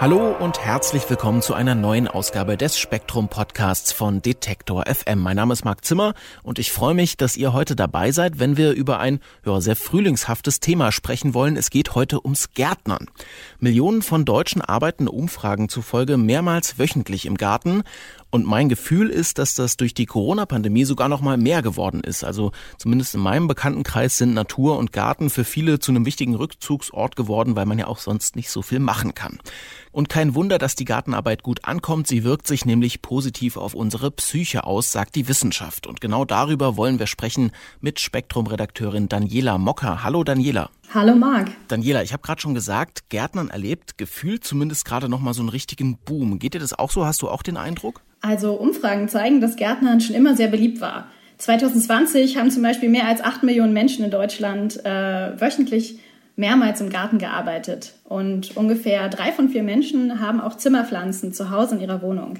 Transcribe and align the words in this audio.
Hallo 0.00 0.34
und 0.34 0.58
herzlich 0.58 1.10
willkommen 1.10 1.42
zu 1.42 1.52
einer 1.52 1.74
neuen 1.74 2.08
Ausgabe 2.08 2.56
des 2.56 2.78
Spektrum 2.78 3.28
Podcasts 3.28 3.92
von 3.92 4.22
Detektor 4.22 4.86
FM. 4.86 5.18
Mein 5.18 5.36
Name 5.36 5.52
ist 5.52 5.66
Marc 5.66 5.84
Zimmer 5.84 6.14
und 6.42 6.58
ich 6.58 6.72
freue 6.72 6.94
mich, 6.94 7.18
dass 7.18 7.36
ihr 7.36 7.52
heute 7.52 7.76
dabei 7.76 8.10
seid, 8.10 8.38
wenn 8.38 8.56
wir 8.56 8.72
über 8.72 8.98
ein 8.98 9.20
ja, 9.44 9.60
sehr 9.60 9.76
frühlingshaftes 9.76 10.58
Thema 10.60 10.90
sprechen 10.90 11.34
wollen. 11.34 11.58
Es 11.58 11.68
geht 11.68 11.94
heute 11.94 12.24
ums 12.24 12.54
Gärtnern. 12.54 13.08
Millionen 13.58 14.00
von 14.00 14.24
Deutschen 14.24 14.62
arbeiten 14.62 15.06
Umfragen 15.06 15.68
zufolge 15.68 16.16
mehrmals 16.16 16.78
wöchentlich 16.78 17.26
im 17.26 17.36
Garten 17.36 17.82
und 18.30 18.46
mein 18.46 18.68
Gefühl 18.68 19.10
ist, 19.10 19.38
dass 19.38 19.54
das 19.54 19.76
durch 19.76 19.92
die 19.92 20.06
Corona-Pandemie 20.06 20.84
sogar 20.84 21.08
noch 21.08 21.20
mal 21.20 21.36
mehr 21.36 21.62
geworden 21.62 22.00
ist. 22.00 22.24
Also 22.24 22.52
zumindest 22.78 23.14
in 23.14 23.20
meinem 23.20 23.48
Bekanntenkreis 23.48 24.16
sind 24.16 24.34
Natur 24.34 24.78
und 24.78 24.92
Garten 24.92 25.30
für 25.30 25.44
viele 25.44 25.78
zu 25.78 25.92
einem 25.92 26.06
wichtigen 26.06 26.36
Rückzugsort 26.36 27.16
geworden, 27.16 27.56
weil 27.56 27.66
man 27.66 27.78
ja 27.78 27.86
auch 27.86 27.98
sonst 27.98 28.36
nicht 28.36 28.50
so 28.50 28.62
viel 28.62 28.78
machen 28.78 29.14
kann. 29.14 29.40
Und 29.92 30.08
kein 30.08 30.36
Wunder, 30.36 30.58
dass 30.58 30.76
die 30.76 30.84
Gartenarbeit 30.84 31.42
gut 31.42 31.64
ankommt. 31.64 32.06
Sie 32.06 32.22
wirkt 32.22 32.46
sich 32.46 32.64
nämlich 32.64 33.02
positiv 33.02 33.56
auf 33.56 33.74
unsere 33.74 34.12
Psyche 34.12 34.62
aus, 34.62 34.92
sagt 34.92 35.16
die 35.16 35.26
Wissenschaft. 35.26 35.88
Und 35.88 36.00
genau 36.00 36.24
darüber 36.24 36.76
wollen 36.76 37.00
wir 37.00 37.08
sprechen 37.08 37.50
mit 37.80 37.98
Spektrum-Redakteurin 37.98 39.08
Daniela 39.08 39.58
Mocker. 39.58 40.04
Hallo 40.04 40.22
Daniela. 40.22 40.70
Hallo 40.94 41.16
Marc. 41.16 41.50
Daniela, 41.66 42.04
ich 42.04 42.12
habe 42.12 42.22
gerade 42.22 42.40
schon 42.40 42.54
gesagt, 42.54 43.08
Gärtnern 43.08 43.50
erlebt 43.50 43.98
gefühlt 43.98 44.44
zumindest 44.44 44.84
gerade 44.84 45.08
noch 45.08 45.20
mal 45.20 45.34
so 45.34 45.42
einen 45.42 45.48
richtigen 45.48 45.98
Boom. 46.04 46.38
Geht 46.38 46.54
dir 46.54 46.60
das 46.60 46.78
auch 46.78 46.92
so? 46.92 47.04
Hast 47.04 47.22
du 47.22 47.28
auch 47.28 47.42
den 47.42 47.56
Eindruck? 47.56 48.00
Also 48.20 48.52
Umfragen 48.52 49.08
zeigen, 49.08 49.40
dass 49.40 49.56
Gärtnern 49.56 50.00
schon 50.00 50.14
immer 50.14 50.36
sehr 50.36 50.48
beliebt 50.48 50.80
war. 50.80 51.08
2020 51.38 52.36
haben 52.36 52.50
zum 52.50 52.62
Beispiel 52.62 52.90
mehr 52.90 53.08
als 53.08 53.22
8 53.22 53.42
Millionen 53.42 53.72
Menschen 53.72 54.04
in 54.04 54.10
Deutschland 54.10 54.84
äh, 54.84 55.40
wöchentlich 55.40 55.98
mehrmals 56.40 56.80
im 56.80 56.90
Garten 56.90 57.18
gearbeitet. 57.18 57.92
Und 58.04 58.56
ungefähr 58.56 59.08
drei 59.08 59.30
von 59.30 59.50
vier 59.50 59.62
Menschen 59.62 60.20
haben 60.20 60.40
auch 60.40 60.56
Zimmerpflanzen 60.56 61.32
zu 61.32 61.50
Hause 61.50 61.76
in 61.76 61.82
ihrer 61.82 62.02
Wohnung. 62.02 62.38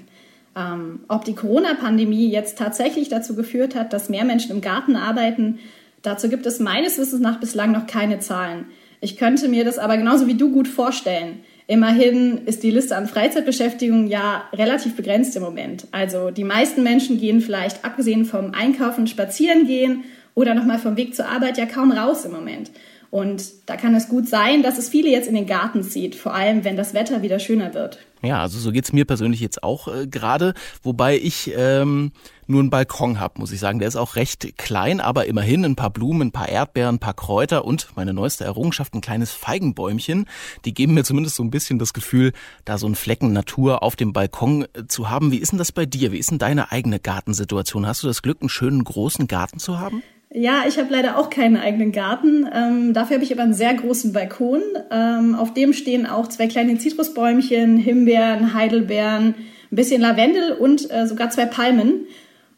Ähm, 0.56 1.00
ob 1.06 1.24
die 1.24 1.34
Corona-Pandemie 1.34 2.28
jetzt 2.28 2.58
tatsächlich 2.58 3.08
dazu 3.08 3.36
geführt 3.36 3.76
hat, 3.76 3.92
dass 3.92 4.08
mehr 4.08 4.24
Menschen 4.24 4.50
im 4.50 4.62
Garten 4.62 4.96
arbeiten, 4.96 5.60
dazu 6.02 6.28
gibt 6.28 6.46
es 6.46 6.58
meines 6.58 6.98
Wissens 6.98 7.20
nach 7.20 7.38
bislang 7.38 7.70
noch 7.70 7.86
keine 7.86 8.18
Zahlen. 8.18 8.64
Ich 9.00 9.16
könnte 9.16 9.48
mir 9.48 9.64
das 9.64 9.78
aber 9.78 9.96
genauso 9.96 10.26
wie 10.26 10.34
du 10.34 10.50
gut 10.50 10.66
vorstellen. 10.66 11.40
Immerhin 11.66 12.46
ist 12.46 12.64
die 12.64 12.72
Liste 12.72 12.96
an 12.96 13.06
Freizeitbeschäftigungen 13.06 14.08
ja 14.08 14.42
relativ 14.52 14.96
begrenzt 14.96 15.36
im 15.36 15.42
Moment. 15.42 15.86
Also 15.92 16.30
die 16.30 16.42
meisten 16.42 16.82
Menschen 16.82 17.20
gehen 17.20 17.40
vielleicht 17.40 17.84
abgesehen 17.84 18.24
vom 18.24 18.52
Einkaufen, 18.54 19.06
Spazieren 19.06 19.66
gehen 19.66 20.04
oder 20.34 20.54
nochmal 20.54 20.78
vom 20.78 20.96
Weg 20.96 21.14
zur 21.14 21.28
Arbeit 21.28 21.58
ja 21.58 21.66
kaum 21.66 21.92
raus 21.92 22.24
im 22.24 22.32
Moment. 22.32 22.72
Und 23.10 23.42
da 23.66 23.76
kann 23.76 23.94
es 23.96 24.08
gut 24.08 24.28
sein, 24.28 24.62
dass 24.62 24.78
es 24.78 24.88
viele 24.88 25.10
jetzt 25.10 25.26
in 25.26 25.34
den 25.34 25.46
Garten 25.46 25.82
zieht, 25.82 26.14
vor 26.14 26.32
allem 26.32 26.64
wenn 26.64 26.76
das 26.76 26.94
Wetter 26.94 27.22
wieder 27.22 27.40
schöner 27.40 27.74
wird. 27.74 27.98
Ja, 28.22 28.42
also 28.42 28.58
so 28.58 28.70
geht's 28.70 28.92
mir 28.92 29.04
persönlich 29.04 29.40
jetzt 29.40 29.62
auch 29.62 29.88
äh, 29.88 30.06
gerade, 30.06 30.54
wobei 30.82 31.16
ich 31.16 31.50
ähm, 31.56 32.12
nur 32.46 32.60
einen 32.60 32.70
Balkon 32.70 33.18
habe, 33.18 33.40
muss 33.40 33.50
ich 33.50 33.58
sagen. 33.58 33.78
Der 33.78 33.88
ist 33.88 33.96
auch 33.96 34.14
recht 34.14 34.58
klein, 34.58 35.00
aber 35.00 35.26
immerhin 35.26 35.64
ein 35.64 35.74
paar 35.74 35.90
Blumen, 35.90 36.28
ein 36.28 36.32
paar 36.32 36.48
Erdbeeren, 36.48 36.96
ein 36.96 37.00
paar 37.00 37.14
Kräuter 37.14 37.64
und 37.64 37.88
meine 37.96 38.12
neueste 38.12 38.44
Errungenschaft, 38.44 38.94
ein 38.94 39.00
kleines 39.00 39.32
Feigenbäumchen. 39.32 40.26
Die 40.64 40.74
geben 40.74 40.94
mir 40.94 41.02
zumindest 41.02 41.36
so 41.36 41.42
ein 41.42 41.50
bisschen 41.50 41.78
das 41.78 41.94
Gefühl, 41.94 42.32
da 42.64 42.78
so 42.78 42.86
einen 42.86 42.94
Flecken 42.94 43.32
Natur 43.32 43.82
auf 43.82 43.96
dem 43.96 44.12
Balkon 44.12 44.66
äh, 44.74 44.86
zu 44.86 45.10
haben. 45.10 45.32
Wie 45.32 45.38
ist 45.38 45.50
denn 45.50 45.58
das 45.58 45.72
bei 45.72 45.86
dir? 45.86 46.12
Wie 46.12 46.18
ist 46.18 46.30
denn 46.30 46.38
deine 46.38 46.70
eigene 46.70 47.00
Gartensituation? 47.00 47.86
Hast 47.86 48.04
du 48.04 48.06
das 48.06 48.22
Glück, 48.22 48.40
einen 48.40 48.50
schönen 48.50 48.84
großen 48.84 49.26
Garten 49.26 49.58
zu 49.58 49.80
haben? 49.80 50.02
Ja, 50.32 50.62
ich 50.68 50.78
habe 50.78 50.92
leider 50.92 51.18
auch 51.18 51.28
keinen 51.28 51.56
eigenen 51.56 51.90
Garten. 51.90 52.48
Ähm, 52.52 52.94
dafür 52.94 53.16
habe 53.16 53.24
ich 53.24 53.32
aber 53.32 53.42
einen 53.42 53.54
sehr 53.54 53.74
großen 53.74 54.12
Balkon. 54.12 54.62
Ähm, 54.90 55.34
auf 55.34 55.54
dem 55.54 55.72
stehen 55.72 56.06
auch 56.06 56.28
zwei 56.28 56.46
kleine 56.46 56.78
Zitrusbäumchen, 56.78 57.76
Himbeeren, 57.76 58.54
Heidelbeeren, 58.54 59.34
ein 59.34 59.76
bisschen 59.76 60.00
Lavendel 60.00 60.52
und 60.52 60.88
äh, 60.90 61.08
sogar 61.08 61.30
zwei 61.30 61.46
Palmen. 61.46 62.06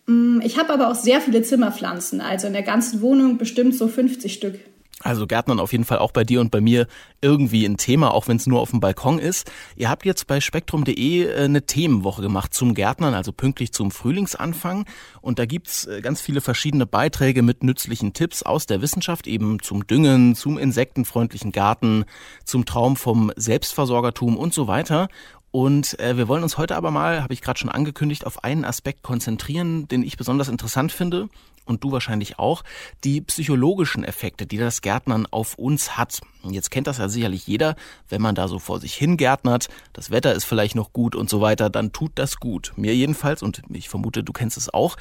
Ähm, 0.06 0.42
ich 0.44 0.58
habe 0.58 0.70
aber 0.70 0.90
auch 0.90 0.94
sehr 0.94 1.22
viele 1.22 1.42
Zimmerpflanzen, 1.42 2.20
also 2.20 2.46
in 2.46 2.52
der 2.52 2.62
ganzen 2.62 3.00
Wohnung 3.00 3.38
bestimmt 3.38 3.74
so 3.74 3.88
50 3.88 4.34
Stück. 4.34 4.58
Also 5.02 5.26
Gärtnern 5.26 5.60
auf 5.60 5.72
jeden 5.72 5.84
Fall 5.84 5.98
auch 5.98 6.12
bei 6.12 6.24
dir 6.24 6.40
und 6.40 6.50
bei 6.50 6.60
mir 6.60 6.86
irgendwie 7.20 7.64
ein 7.64 7.76
Thema, 7.76 8.14
auch 8.14 8.28
wenn 8.28 8.36
es 8.36 8.46
nur 8.46 8.60
auf 8.60 8.70
dem 8.70 8.80
Balkon 8.80 9.18
ist. 9.18 9.50
Ihr 9.76 9.90
habt 9.90 10.04
jetzt 10.04 10.26
bei 10.26 10.40
spektrum.de 10.40 11.24
äh, 11.24 11.44
eine 11.44 11.66
Themenwoche 11.66 12.22
gemacht 12.22 12.54
zum 12.54 12.74
Gärtnern, 12.74 13.14
also 13.14 13.32
pünktlich 13.32 13.72
zum 13.72 13.90
Frühlingsanfang. 13.90 14.86
Und 15.20 15.38
da 15.38 15.46
gibt's 15.46 15.86
äh, 15.86 16.00
ganz 16.00 16.20
viele 16.20 16.40
verschiedene 16.40 16.86
Beiträge 16.86 17.42
mit 17.42 17.64
nützlichen 17.64 18.12
Tipps 18.12 18.42
aus 18.42 18.66
der 18.66 18.80
Wissenschaft, 18.80 19.26
eben 19.26 19.60
zum 19.60 19.86
Düngen, 19.86 20.34
zum 20.34 20.58
insektenfreundlichen 20.58 21.52
Garten, 21.52 22.04
zum 22.44 22.64
Traum 22.64 22.96
vom 22.96 23.32
Selbstversorgertum 23.36 24.36
und 24.36 24.54
so 24.54 24.68
weiter. 24.68 25.08
Und 25.50 25.98
äh, 26.00 26.16
wir 26.16 26.28
wollen 26.28 26.42
uns 26.42 26.56
heute 26.56 26.76
aber 26.76 26.90
mal, 26.90 27.22
habe 27.22 27.34
ich 27.34 27.42
gerade 27.42 27.58
schon 27.58 27.68
angekündigt, 27.68 28.26
auf 28.26 28.42
einen 28.42 28.64
Aspekt 28.64 29.02
konzentrieren, 29.02 29.86
den 29.86 30.02
ich 30.02 30.16
besonders 30.16 30.48
interessant 30.48 30.92
finde 30.92 31.28
und 31.64 31.84
du 31.84 31.92
wahrscheinlich 31.92 32.38
auch, 32.38 32.62
die 33.04 33.20
psychologischen 33.20 34.04
Effekte, 34.04 34.46
die 34.46 34.58
das 34.58 34.80
Gärtnern 34.82 35.26
auf 35.30 35.54
uns 35.56 35.96
hat. 35.96 36.20
Jetzt 36.50 36.70
kennt 36.70 36.86
das 36.86 36.98
ja 36.98 37.08
sicherlich 37.08 37.46
jeder, 37.46 37.76
wenn 38.08 38.20
man 38.20 38.34
da 38.34 38.48
so 38.48 38.58
vor 38.58 38.80
sich 38.80 38.94
hin 38.94 39.16
gärtnert, 39.16 39.68
das 39.92 40.10
Wetter 40.10 40.34
ist 40.34 40.44
vielleicht 40.44 40.74
noch 40.74 40.92
gut 40.92 41.14
und 41.14 41.30
so 41.30 41.40
weiter, 41.40 41.70
dann 41.70 41.92
tut 41.92 42.12
das 42.16 42.36
gut. 42.36 42.72
Mir 42.76 42.94
jedenfalls 42.94 43.42
und 43.42 43.62
ich 43.72 43.88
vermute, 43.88 44.24
du 44.24 44.32
kennst 44.32 44.56
es 44.56 44.72
auch. 44.72 44.96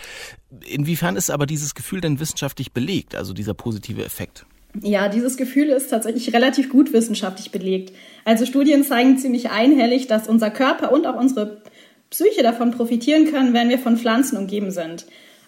Inwiefern 0.67 1.15
ist 1.15 1.31
aber 1.31 1.45
dieses 1.45 1.75
Gefühl 1.75 2.01
denn 2.01 2.19
wissenschaftlich 2.19 2.71
belegt, 2.71 3.15
also 3.15 3.33
dieser 3.33 3.53
positive 3.53 4.03
Effekt? 4.03 4.45
Ja, 4.79 5.09
dieses 5.09 5.35
Gefühl 5.35 5.67
ist 5.69 5.89
tatsächlich 5.89 6.33
relativ 6.33 6.69
gut 6.69 6.93
wissenschaftlich 6.93 7.51
belegt. 7.51 7.93
Also 8.23 8.45
Studien 8.45 8.83
zeigen 8.83 9.17
ziemlich 9.17 9.49
einhellig, 9.49 10.07
dass 10.07 10.29
unser 10.29 10.49
Körper 10.49 10.93
und 10.93 11.05
auch 11.07 11.19
unsere 11.19 11.61
Psyche 12.09 12.43
davon 12.43 12.71
profitieren 12.71 13.25
können, 13.31 13.53
wenn 13.53 13.69
wir 13.69 13.79
von 13.79 13.97
Pflanzen 13.97 14.37
umgeben 14.37 14.71
sind. 14.71 15.05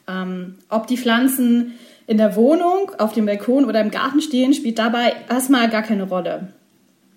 Ähm, 0.08 0.56
ob 0.69 0.88
die 0.88 0.97
Pflanzen 0.97 1.74
in 2.08 2.18
der 2.18 2.36
Wohnung, 2.36 2.91
auf 2.97 3.14
dem 3.14 3.25
Balkon 3.25 3.66
oder 3.66 3.81
im 3.81 3.91
Garten 3.91 4.22
stehen, 4.22 4.53
spielt 4.53 4.80
dabei 4.80 5.14
erstmal 5.30 5.69
gar 5.69 5.84
keine 5.84 6.03
Rolle. 6.03 6.50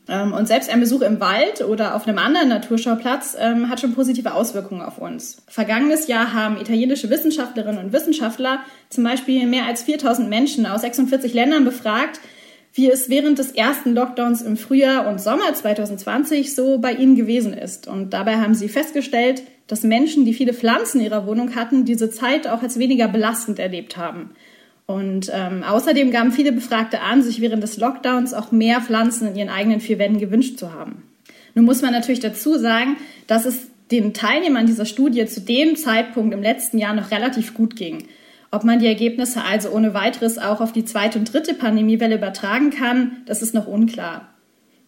Ähm, 0.09 0.33
und 0.33 0.47
selbst 0.47 0.71
ein 0.71 0.81
Besuch 0.81 1.03
im 1.03 1.19
Wald 1.19 1.63
oder 1.63 1.97
auf 1.97 2.07
einem 2.07 2.19
anderen 2.19 2.49
Naturschauplatz 2.49 3.37
ähm, 3.39 3.69
hat 3.69 3.81
schon 3.81 3.95
positive 3.95 4.35
Auswirkungen 4.35 4.83
auf 4.83 4.99
uns. 4.99 5.43
Vergangenes 5.49 6.07
Jahr 6.07 6.33
haben 6.33 6.61
italienische 6.61 7.11
Wissenschaftlerinnen 7.11 7.85
und 7.85 7.93
Wissenschaftler 7.93 8.61
zum 8.89 9.03
Beispiel 9.03 9.47
mehr 9.47 9.67
als 9.67 9.83
4000 9.83 10.29
Menschen 10.29 10.67
aus 10.67 10.83
46 10.83 11.35
Ländern 11.35 11.65
befragt, 11.65 12.21
wie 12.73 12.91
es 12.91 13.09
während 13.09 13.39
des 13.39 13.53
ersten 13.53 13.95
Lockdowns 13.95 14.43
im 14.43 14.57
Frühjahr 14.57 15.09
und 15.09 15.21
Sommer 15.21 15.53
2020 15.53 16.55
so 16.55 16.79
bei 16.79 16.93
ihnen 16.93 17.17
gewesen 17.17 17.55
ist. 17.55 17.89
Und 17.89 18.11
dabei 18.11 18.37
haben 18.37 18.55
sie 18.55 18.69
festgestellt, 18.69 19.43
dass 19.66 19.82
Menschen, 19.82 20.25
die 20.25 20.34
viele 20.34 20.54
Pflanzen 20.54 21.00
in 21.00 21.06
ihrer 21.06 21.27
Wohnung 21.27 21.54
hatten, 21.54 21.84
diese 21.84 22.10
Zeit 22.10 22.47
auch 22.47 22.62
als 22.62 22.78
weniger 22.78 23.09
belastend 23.09 23.59
erlebt 23.59 23.97
haben. 23.97 24.31
Und 24.87 25.31
ähm, 25.34 25.65
außerdem 25.65 26.12
gaben 26.12 26.31
viele 26.31 26.53
Befragte 26.53 27.00
an, 27.00 27.22
sich 27.22 27.41
während 27.41 27.62
des 27.62 27.76
Lockdowns 27.76 28.34
auch 28.34 28.53
mehr 28.53 28.81
Pflanzen 28.81 29.28
in 29.28 29.37
ihren 29.37 29.49
eigenen 29.49 29.81
vier 29.81 29.99
Wänden 29.99 30.21
gewünscht 30.21 30.59
zu 30.59 30.72
haben. 30.72 31.03
Nun 31.55 31.65
muss 31.65 31.82
man 31.82 31.93
natürlich 31.93 32.21
dazu 32.21 32.56
sagen, 32.56 32.97
dass 33.26 33.47
es 33.47 33.66
den 33.91 34.15
Teilnehmern 34.15 34.66
dieser 34.66 34.84
Studie 34.84 35.26
zu 35.26 35.41
dem 35.41 35.75
Zeitpunkt 35.76 36.34
im 36.34 36.43
letzten 36.43 36.78
Jahr 36.78 36.94
noch 36.94 37.10
relativ 37.10 37.55
gut 37.55 37.76
ging. 37.76 38.05
Ob 38.53 38.62
man 38.62 38.78
die 38.78 38.87
Ergebnisse 38.87 39.43
also 39.43 39.70
ohne 39.70 39.93
weiteres 39.93 40.38
auch 40.38 40.61
auf 40.61 40.73
die 40.73 40.85
zweite 40.85 41.19
und 41.19 41.32
dritte 41.32 41.55
Pandemiewelle 41.55 42.17
übertragen 42.17 42.70
kann, 42.70 43.19
das 43.26 43.43
ist 43.43 43.55
noch 43.55 43.67
unklar. 43.67 44.29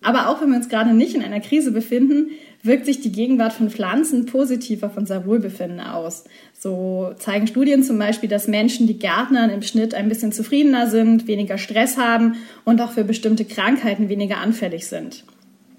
Aber 0.03 0.29
auch 0.29 0.41
wenn 0.41 0.50
wir 0.50 0.56
uns 0.56 0.69
gerade 0.69 0.94
nicht 0.94 1.14
in 1.14 1.23
einer 1.23 1.41
Krise 1.41 1.73
befinden, 1.73 2.31
wirkt 2.62 2.87
sich 2.87 3.00
die 3.00 3.12
Gegenwart 3.12 3.52
von 3.52 3.70
Pflanzen 3.70 4.26
positiv 4.26 4.82
auf 4.82 4.96
unser 4.96 5.26
Wohlbefinden 5.26 5.81
aus. 5.81 6.25
So 6.52 7.12
zeigen 7.19 7.46
Studien 7.46 7.82
zum 7.82 7.99
Beispiel, 7.99 8.28
dass 8.28 8.49
Menschen, 8.49 8.87
die 8.87 8.99
Gärtnern 8.99 9.50
im 9.50 9.62
Schnitt 9.62 9.94
ein 9.94 10.08
bisschen 10.08 10.32
zufriedener 10.32 10.88
sind, 10.88 11.26
weniger 11.26 11.58
Stress 11.58 11.96
haben 11.96 12.37
und 12.64 12.81
auch 12.81 12.93
für 12.93 13.05
bestimmte 13.05 13.44
Krankheiten 13.44 14.08
weniger 14.08 14.38
anfällig 14.38 14.87
sind. 14.87 15.25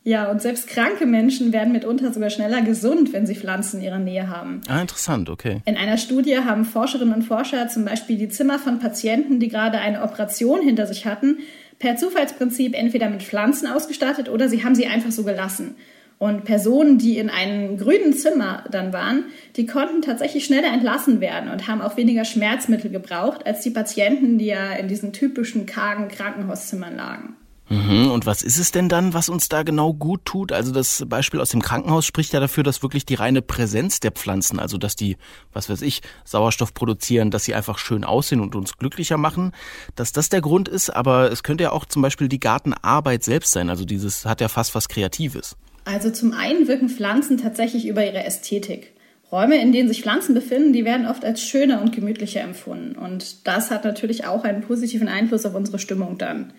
Ja, 0.05 0.31
und 0.31 0.41
selbst 0.41 0.67
kranke 0.67 1.05
Menschen 1.05 1.51
werden 1.51 1.73
mitunter 1.73 2.13
sogar 2.13 2.29
schneller 2.29 2.61
gesund, 2.61 3.11
wenn 3.11 3.27
sie 3.27 3.35
Pflanzen 3.35 3.79
in 3.79 3.85
ihrer 3.85 3.99
Nähe 3.99 4.29
haben. 4.29 4.61
Ah, 4.67 4.81
interessant, 4.81 5.29
okay. 5.29 5.61
In 5.65 5.75
einer 5.75 5.97
Studie 5.97 6.37
haben 6.37 6.63
Forscherinnen 6.63 7.13
und 7.13 7.23
Forscher 7.23 7.67
zum 7.67 7.85
Beispiel 7.85 8.17
die 8.17 8.29
Zimmer 8.29 8.57
von 8.59 8.79
Patienten, 8.79 9.39
die 9.39 9.49
gerade 9.49 9.79
eine 9.79 10.01
Operation 10.01 10.61
hinter 10.61 10.87
sich 10.87 11.05
hatten, 11.05 11.39
per 11.79 11.97
Zufallsprinzip 11.97 12.75
entweder 12.75 13.09
mit 13.09 13.23
Pflanzen 13.23 13.67
ausgestattet 13.67 14.29
oder 14.29 14.49
sie 14.49 14.63
haben 14.63 14.75
sie 14.75 14.87
einfach 14.87 15.11
so 15.11 15.23
gelassen. 15.23 15.75
Und 16.19 16.43
Personen, 16.43 16.97
die 16.97 17.17
in 17.17 17.29
einem 17.29 17.77
grünen 17.77 18.13
Zimmer 18.13 18.65
dann 18.69 18.91
waren, 18.91 19.23
die 19.55 19.65
konnten 19.65 20.01
tatsächlich 20.01 20.43
schneller 20.43 20.67
entlassen 20.67 21.21
werden 21.21 21.49
und 21.49 21.67
haben 21.67 21.81
auch 21.81 21.95
weniger 21.95 22.25
Schmerzmittel 22.25 22.91
gebraucht 22.91 23.47
als 23.47 23.61
die 23.61 23.69
Patienten, 23.69 24.37
die 24.37 24.47
ja 24.47 24.73
in 24.73 24.89
diesen 24.89 25.13
typischen 25.13 25.65
kargen 25.65 26.09
Krankenhauszimmern 26.09 26.97
lagen. 26.97 27.37
Mhm. 27.69 28.11
Und 28.11 28.25
was 28.25 28.41
ist 28.41 28.57
es 28.57 28.71
denn 28.71 28.89
dann, 28.89 29.13
was 29.13 29.29
uns 29.29 29.47
da 29.47 29.63
genau 29.63 29.93
gut 29.93 30.25
tut? 30.25 30.51
Also 30.51 30.73
das 30.73 31.05
Beispiel 31.07 31.39
aus 31.39 31.49
dem 31.49 31.61
Krankenhaus 31.61 32.05
spricht 32.05 32.33
ja 32.33 32.39
dafür, 32.39 32.63
dass 32.63 32.81
wirklich 32.83 33.05
die 33.05 33.15
reine 33.15 33.41
Präsenz 33.41 33.99
der 33.99 34.11
Pflanzen, 34.11 34.59
also 34.59 34.77
dass 34.77 34.95
die, 34.95 35.17
was 35.53 35.69
weiß 35.69 35.83
ich, 35.83 36.01
Sauerstoff 36.25 36.73
produzieren, 36.73 37.31
dass 37.31 37.45
sie 37.45 37.53
einfach 37.53 37.77
schön 37.77 38.03
aussehen 38.03 38.41
und 38.41 38.55
uns 38.55 38.77
glücklicher 38.77 39.17
machen, 39.17 39.53
dass 39.95 40.11
das 40.11 40.29
der 40.29 40.41
Grund 40.41 40.67
ist. 40.67 40.89
Aber 40.89 41.31
es 41.31 41.43
könnte 41.43 41.65
ja 41.65 41.71
auch 41.71 41.85
zum 41.85 42.01
Beispiel 42.01 42.27
die 42.27 42.39
Gartenarbeit 42.39 43.23
selbst 43.23 43.51
sein. 43.51 43.69
Also 43.69 43.85
dieses 43.85 44.25
hat 44.25 44.41
ja 44.41 44.47
fast 44.47 44.73
was 44.75 44.89
Kreatives. 44.89 45.55
Also 45.91 46.11
zum 46.11 46.33
einen 46.33 46.67
wirken 46.67 46.87
Pflanzen 46.87 47.39
tatsächlich 47.39 47.87
über 47.87 48.05
ihre 48.05 48.23
Ästhetik. 48.23 48.93
Räume, 49.31 49.59
in 49.59 49.71
denen 49.71 49.89
sich 49.89 50.03
Pflanzen 50.03 50.35
befinden, 50.35 50.71
die 50.71 50.85
werden 50.85 51.07
oft 51.07 51.25
als 51.25 51.41
schöner 51.41 51.81
und 51.81 51.95
gemütlicher 51.95 52.41
empfunden. 52.41 52.95
Und 52.95 53.47
das 53.47 53.71
hat 53.71 53.85
natürlich 53.85 54.27
auch 54.27 54.43
einen 54.43 54.61
positiven 54.61 55.07
Einfluss 55.07 55.47
auf 55.47 55.55
unsere 55.55 55.79
Stimmung 55.79 56.19
dann. 56.19 56.53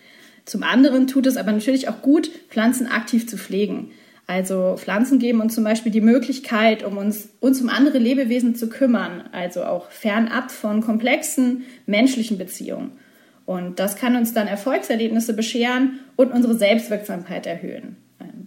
Zum 0.46 0.64
anderen 0.64 1.06
tut 1.06 1.26
es 1.26 1.36
aber 1.36 1.52
natürlich 1.52 1.88
auch 1.88 2.02
gut, 2.02 2.28
Pflanzen 2.48 2.88
aktiv 2.88 3.28
zu 3.28 3.36
pflegen. 3.36 3.92
Also 4.26 4.74
Pflanzen 4.76 5.20
geben 5.20 5.40
uns 5.40 5.54
zum 5.54 5.62
Beispiel 5.62 5.92
die 5.92 6.00
Möglichkeit, 6.00 6.82
um 6.82 6.96
uns, 6.96 7.28
uns 7.38 7.60
um 7.60 7.68
andere 7.68 7.98
Lebewesen 7.98 8.56
zu 8.56 8.68
kümmern, 8.68 9.28
also 9.30 9.62
auch 9.62 9.92
fernab 9.92 10.50
von 10.50 10.80
komplexen 10.80 11.62
menschlichen 11.86 12.36
Beziehungen. 12.36 12.98
Und 13.46 13.78
das 13.78 13.94
kann 13.94 14.16
uns 14.16 14.34
dann 14.34 14.48
Erfolgserlebnisse 14.48 15.34
bescheren 15.34 16.00
und 16.16 16.32
unsere 16.32 16.56
Selbstwirksamkeit 16.56 17.46
erhöhen. 17.46 17.96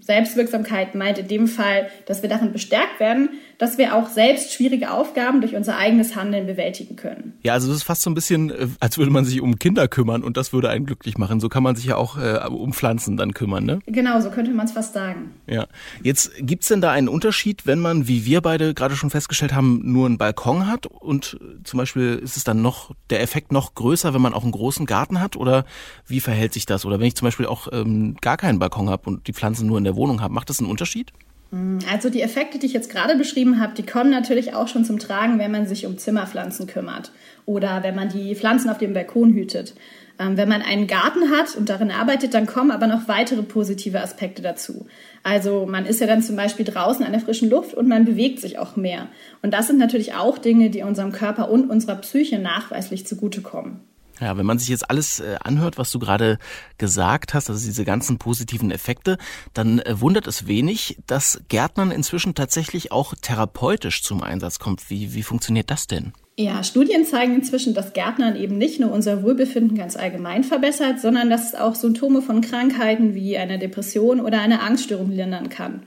Selbstwirksamkeit 0.06 0.96
meint 0.96 1.18
in 1.18 1.28
dem 1.28 1.48
Fall, 1.48 1.90
dass 2.06 2.22
wir 2.22 2.30
darin 2.30 2.52
bestärkt 2.52 3.00
werden, 3.00 3.30
dass 3.64 3.78
wir 3.78 3.96
auch 3.96 4.10
selbst 4.10 4.52
schwierige 4.52 4.92
Aufgaben 4.92 5.40
durch 5.40 5.56
unser 5.56 5.78
eigenes 5.78 6.18
Handeln 6.18 6.46
bewältigen 6.46 6.98
können. 6.98 7.32
Ja, 7.44 7.54
also 7.54 7.70
das 7.70 7.78
ist 7.78 7.84
fast 7.84 8.02
so 8.02 8.10
ein 8.10 8.14
bisschen, 8.14 8.52
äh, 8.52 8.68
als 8.82 8.98
würde 8.98 9.10
man 9.10 9.24
sich 9.24 9.40
um 9.40 9.58
Kinder 9.58 9.88
kümmern 9.88 10.22
und 10.22 10.36
das 10.36 10.52
würde 10.52 10.70
einen 10.70 10.86
glücklich 10.86 11.18
machen. 11.18 11.40
So 11.40 11.48
kann 11.48 11.64
man 11.64 11.78
sich 11.78 11.86
ja 11.86 11.96
auch 11.96 12.18
äh, 12.18 12.46
um 12.46 12.74
Pflanzen 12.74 13.16
dann 13.16 13.34
kümmern, 13.34 13.64
ne? 13.64 13.80
Genau, 13.86 14.20
so 14.20 14.32
könnte 14.32 14.52
man 14.52 14.66
es 14.66 14.74
fast 14.74 14.94
sagen. 14.94 15.32
Ja. 15.48 15.68
Jetzt 16.02 16.32
gibt's 16.40 16.68
denn 16.68 16.82
da 16.82 16.92
einen 16.92 17.08
Unterschied, 17.08 17.66
wenn 17.66 17.80
man, 17.80 18.06
wie 18.10 18.26
wir 18.26 18.42
beide 18.42 18.74
gerade 18.74 18.98
schon 18.98 19.10
festgestellt 19.10 19.54
haben, 19.54 19.80
nur 19.82 20.08
einen 20.08 20.18
Balkon 20.18 20.68
hat 20.68 20.86
und 20.86 21.40
äh, 21.40 21.64
zum 21.64 21.78
Beispiel 21.78 22.20
ist 22.22 22.36
es 22.36 22.44
dann 22.44 22.62
noch 22.62 22.92
der 23.10 23.22
Effekt 23.22 23.54
noch 23.54 23.76
größer, 23.76 24.14
wenn 24.14 24.22
man 24.22 24.34
auch 24.34 24.44
einen 24.44 24.52
großen 24.52 24.86
Garten 24.86 25.22
hat 25.22 25.38
oder 25.38 25.64
wie 26.06 26.20
verhält 26.20 26.52
sich 26.52 26.66
das? 26.66 26.86
Oder 26.86 27.00
wenn 27.00 27.08
ich 27.08 27.16
zum 27.16 27.28
Beispiel 27.28 27.46
auch 27.46 27.70
ähm, 27.72 28.18
gar 28.20 28.36
keinen 28.36 28.60
Balkon 28.60 28.90
habe 28.90 29.10
und 29.10 29.28
die 29.28 29.34
Pflanzen 29.34 29.68
nur 29.68 29.78
in 29.78 29.86
der 29.86 29.96
Wohnung 29.96 30.20
habe, 30.20 30.34
macht 30.34 30.50
das 30.50 30.60
einen 30.60 30.70
Unterschied? 30.70 31.14
Mm, 31.54 31.78
also 31.92 32.10
die 32.10 32.24
Effekte, 32.24 32.58
die 32.58 32.66
ich 32.66 32.74
jetzt 32.74 32.90
gerade 32.90 33.16
beschrieben 33.16 33.60
habe, 33.60 33.76
die 33.76 33.86
kommen 33.86 34.10
natürlich 34.10 34.56
auch 34.56 34.68
schon 34.68 34.86
zum 34.86 34.98
Tragen, 34.98 35.38
wenn 35.38 35.52
man 35.52 35.68
sich 35.68 35.86
um 35.86 36.00
Zimmerpflanzen 36.00 36.66
kümmert 36.66 37.12
oder 37.46 37.84
wenn 37.84 37.96
man 37.96 38.10
die 38.10 38.36
Pflanzen 38.36 38.72
auf 38.72 38.80
dem 38.80 38.94
Balkon 38.94 39.34
hütet. 39.34 39.76
Ähm, 40.20 40.36
wenn 40.36 40.50
man 40.50 40.64
einen 40.64 40.88
Garten 40.88 41.30
hat 41.30 41.56
und 41.56 41.70
darin 41.70 41.92
arbeitet, 41.92 42.34
dann 42.34 42.48
kommen 42.48 42.72
aber 42.72 42.88
noch 42.88 43.08
weitere 43.08 43.44
positive 43.44 44.02
Aspekte 44.02 44.42
dazu. 44.42 44.88
Also 45.22 45.68
man 45.68 45.86
ist 45.86 46.02
ja 46.02 46.08
dann 46.08 46.24
zum 46.24 46.36
Beispiel 46.36 46.66
draußen 46.66 47.06
an 47.06 47.12
der 47.12 47.22
frischen 47.22 47.52
Luft 47.52 47.76
und 47.76 47.88
man 47.88 48.06
bewegt 48.06 48.40
sich 48.40 48.58
auch 48.58 48.76
mehr. 48.76 49.08
Und 49.44 49.54
das 49.54 49.68
sind 49.68 49.78
natürlich 49.78 50.16
auch 50.16 50.40
Dinge, 50.40 50.72
die 50.72 50.82
unserem 50.82 51.12
Körper 51.12 51.52
und 51.52 51.70
unserer 51.70 51.96
Psyche 51.98 52.40
nachweislich 52.40 53.06
zugutekommen. 53.06 53.82
Ja, 54.24 54.38
wenn 54.38 54.46
man 54.46 54.58
sich 54.58 54.70
jetzt 54.70 54.90
alles 54.90 55.20
äh, 55.20 55.36
anhört, 55.44 55.78
was 55.78 55.92
du 55.92 56.00
gerade 56.00 56.40
gesagt 56.78 57.34
hast, 57.34 57.50
also 57.50 57.66
diese 57.66 57.84
ganzen 57.84 58.20
positiven 58.20 58.72
Effekte, 58.72 59.18
dann 59.54 59.80
äh, 59.80 60.00
wundert 60.00 60.28
es 60.28 60.48
wenig, 60.48 60.98
dass 61.08 61.42
Gärtnern 61.50 61.92
inzwischen 61.92 62.34
tatsächlich 62.34 62.94
auch 62.94 63.16
therapeutisch 63.22 64.02
zum 64.02 64.24
Einsatz 64.24 64.60
kommt. 64.60 64.90
Wie, 64.90 65.14
wie 65.14 65.24
funktioniert 65.24 65.70
das 65.70 65.88
denn? 65.88 66.14
Ja, 66.38 66.64
Studien 66.64 67.06
zeigen 67.06 67.36
inzwischen, 67.36 67.74
dass 67.74 67.92
Gärtnern 67.92 68.38
eben 68.38 68.58
nicht 68.58 68.80
nur 68.80 68.92
unser 68.92 69.24
Wohlbefinden 69.24 69.78
ganz 69.78 69.98
allgemein 69.98 70.46
verbessert, 70.46 71.02
sondern 71.02 71.30
dass 71.30 71.50
es 71.50 71.56
auch 71.60 71.76
Symptome 71.76 72.22
von 72.22 72.40
Krankheiten 72.40 73.14
wie 73.14 73.38
einer 73.38 73.58
Depression 73.58 74.22
oder 74.22 74.40
einer 74.40 74.64
Angststörung 74.64 75.12
lindern 75.12 75.50
kann. 75.50 75.84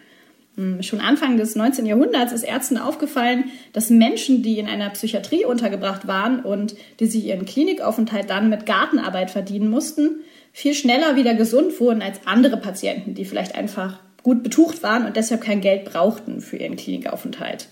Hm, 0.56 0.82
schon 0.82 1.00
Anfang 1.00 1.36
des 1.36 1.54
19. 1.54 1.86
Jahrhunderts 1.86 2.32
ist 2.32 2.42
Ärzten 2.42 2.78
aufgefallen, 2.78 3.44
dass 3.72 3.90
Menschen, 3.90 4.42
die 4.42 4.58
in 4.58 4.66
einer 4.66 4.90
Psychiatrie 4.90 5.44
untergebracht 5.44 6.06
waren 6.06 6.40
und 6.40 6.76
die 6.98 7.06
sich 7.06 7.24
ihren 7.26 7.44
Klinikaufenthalt 7.44 8.30
dann 8.30 8.48
mit 8.48 8.64
Gartenarbeit 8.64 9.30
verdienen 9.30 9.68
mussten, 9.68 10.20
viel 10.52 10.72
schneller 10.72 11.16
wieder 11.16 11.34
gesund 11.34 11.78
wurden 11.80 12.00
als 12.00 12.20
andere 12.26 12.56
Patienten, 12.56 13.14
die 13.14 13.26
vielleicht 13.26 13.54
einfach 13.54 13.98
gut 14.22 14.42
betucht 14.42 14.82
waren 14.82 15.04
und 15.04 15.16
deshalb 15.16 15.42
kein 15.42 15.60
Geld 15.60 15.84
brauchten 15.84 16.40
für 16.40 16.56
ihren 16.56 16.76
Klinikaufenthalt. 16.76 17.68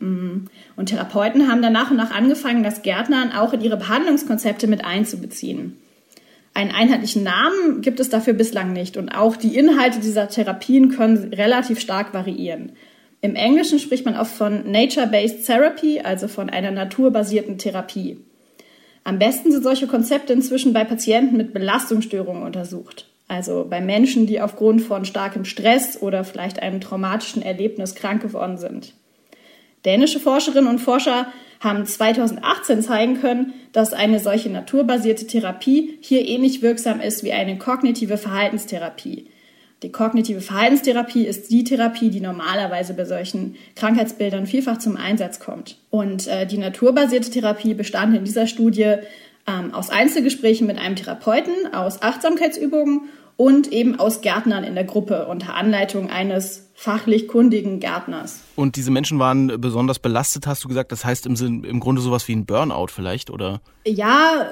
Hm, 0.00 0.46
und 0.74 0.86
Therapeuten 0.86 1.48
haben 1.48 1.62
dann 1.62 1.72
nach 1.72 1.92
und 1.92 1.96
nach 1.96 2.10
angefangen, 2.10 2.64
das 2.64 2.82
Gärtnern 2.82 3.32
auch 3.32 3.52
in 3.52 3.60
ihre 3.60 3.76
Behandlungskonzepte 3.76 4.66
mit 4.66 4.84
einzubeziehen. 4.84 5.78
Einen 6.56 6.70
einheitlichen 6.70 7.22
Namen 7.22 7.82
gibt 7.82 8.00
es 8.00 8.08
dafür 8.08 8.32
bislang 8.32 8.72
nicht 8.72 8.96
und 8.96 9.10
auch 9.10 9.36
die 9.36 9.58
Inhalte 9.58 10.00
dieser 10.00 10.28
Therapien 10.28 10.88
können 10.88 11.34
relativ 11.34 11.78
stark 11.78 12.14
variieren. 12.14 12.72
Im 13.20 13.34
Englischen 13.34 13.78
spricht 13.78 14.06
man 14.06 14.16
oft 14.16 14.34
von 14.34 14.72
Nature-Based 14.72 15.44
Therapy, 15.44 16.00
also 16.00 16.28
von 16.28 16.48
einer 16.48 16.70
naturbasierten 16.70 17.58
Therapie. 17.58 18.16
Am 19.04 19.18
besten 19.18 19.52
sind 19.52 19.64
solche 19.64 19.86
Konzepte 19.86 20.32
inzwischen 20.32 20.72
bei 20.72 20.84
Patienten 20.84 21.36
mit 21.36 21.52
Belastungsstörungen 21.52 22.42
untersucht, 22.42 23.06
also 23.28 23.66
bei 23.68 23.82
Menschen, 23.82 24.26
die 24.26 24.40
aufgrund 24.40 24.80
von 24.80 25.04
starkem 25.04 25.44
Stress 25.44 26.00
oder 26.00 26.24
vielleicht 26.24 26.62
einem 26.62 26.80
traumatischen 26.80 27.42
Erlebnis 27.42 27.94
krank 27.94 28.22
geworden 28.22 28.56
sind. 28.56 28.94
Dänische 29.84 30.20
Forscherinnen 30.20 30.70
und 30.70 30.78
Forscher 30.78 31.26
haben 31.60 31.86
2018 31.86 32.82
zeigen 32.82 33.20
können, 33.20 33.54
dass 33.72 33.92
eine 33.92 34.20
solche 34.20 34.50
naturbasierte 34.50 35.26
Therapie 35.26 35.98
hier 36.00 36.26
ähnlich 36.26 36.62
wirksam 36.62 37.00
ist 37.00 37.24
wie 37.24 37.32
eine 37.32 37.58
kognitive 37.58 38.18
Verhaltenstherapie. 38.18 39.28
Die 39.82 39.92
kognitive 39.92 40.40
Verhaltenstherapie 40.40 41.26
ist 41.26 41.50
die 41.50 41.62
Therapie, 41.62 42.08
die 42.08 42.20
normalerweise 42.20 42.94
bei 42.94 43.04
solchen 43.04 43.56
Krankheitsbildern 43.74 44.46
vielfach 44.46 44.78
zum 44.78 44.96
Einsatz 44.96 45.38
kommt. 45.38 45.76
Und 45.90 46.26
äh, 46.28 46.46
die 46.46 46.56
naturbasierte 46.56 47.30
Therapie 47.30 47.74
bestand 47.74 48.16
in 48.16 48.24
dieser 48.24 48.46
Studie 48.46 48.96
ähm, 49.46 49.74
aus 49.74 49.90
Einzelgesprächen 49.90 50.66
mit 50.66 50.78
einem 50.78 50.96
Therapeuten, 50.96 51.74
aus 51.74 52.00
Achtsamkeitsübungen 52.00 53.02
und 53.36 53.70
eben 53.72 53.98
aus 53.98 54.20
Gärtnern 54.22 54.64
in 54.64 54.74
der 54.74 54.84
Gruppe 54.84 55.26
unter 55.26 55.54
Anleitung 55.54 56.10
eines 56.10 56.70
fachlich 56.74 57.28
kundigen 57.28 57.80
Gärtners. 57.80 58.40
Und 58.54 58.76
diese 58.76 58.90
Menschen 58.90 59.18
waren 59.18 59.60
besonders 59.60 59.98
belastet, 59.98 60.46
hast 60.46 60.64
du 60.64 60.68
gesagt. 60.68 60.92
Das 60.92 61.04
heißt 61.04 61.26
im, 61.26 61.36
Sinn, 61.36 61.64
im 61.64 61.80
Grunde 61.80 62.00
sowas 62.00 62.26
wie 62.28 62.34
ein 62.34 62.46
Burnout 62.46 62.88
vielleicht, 62.88 63.30
oder? 63.30 63.60
Ja, 63.86 64.46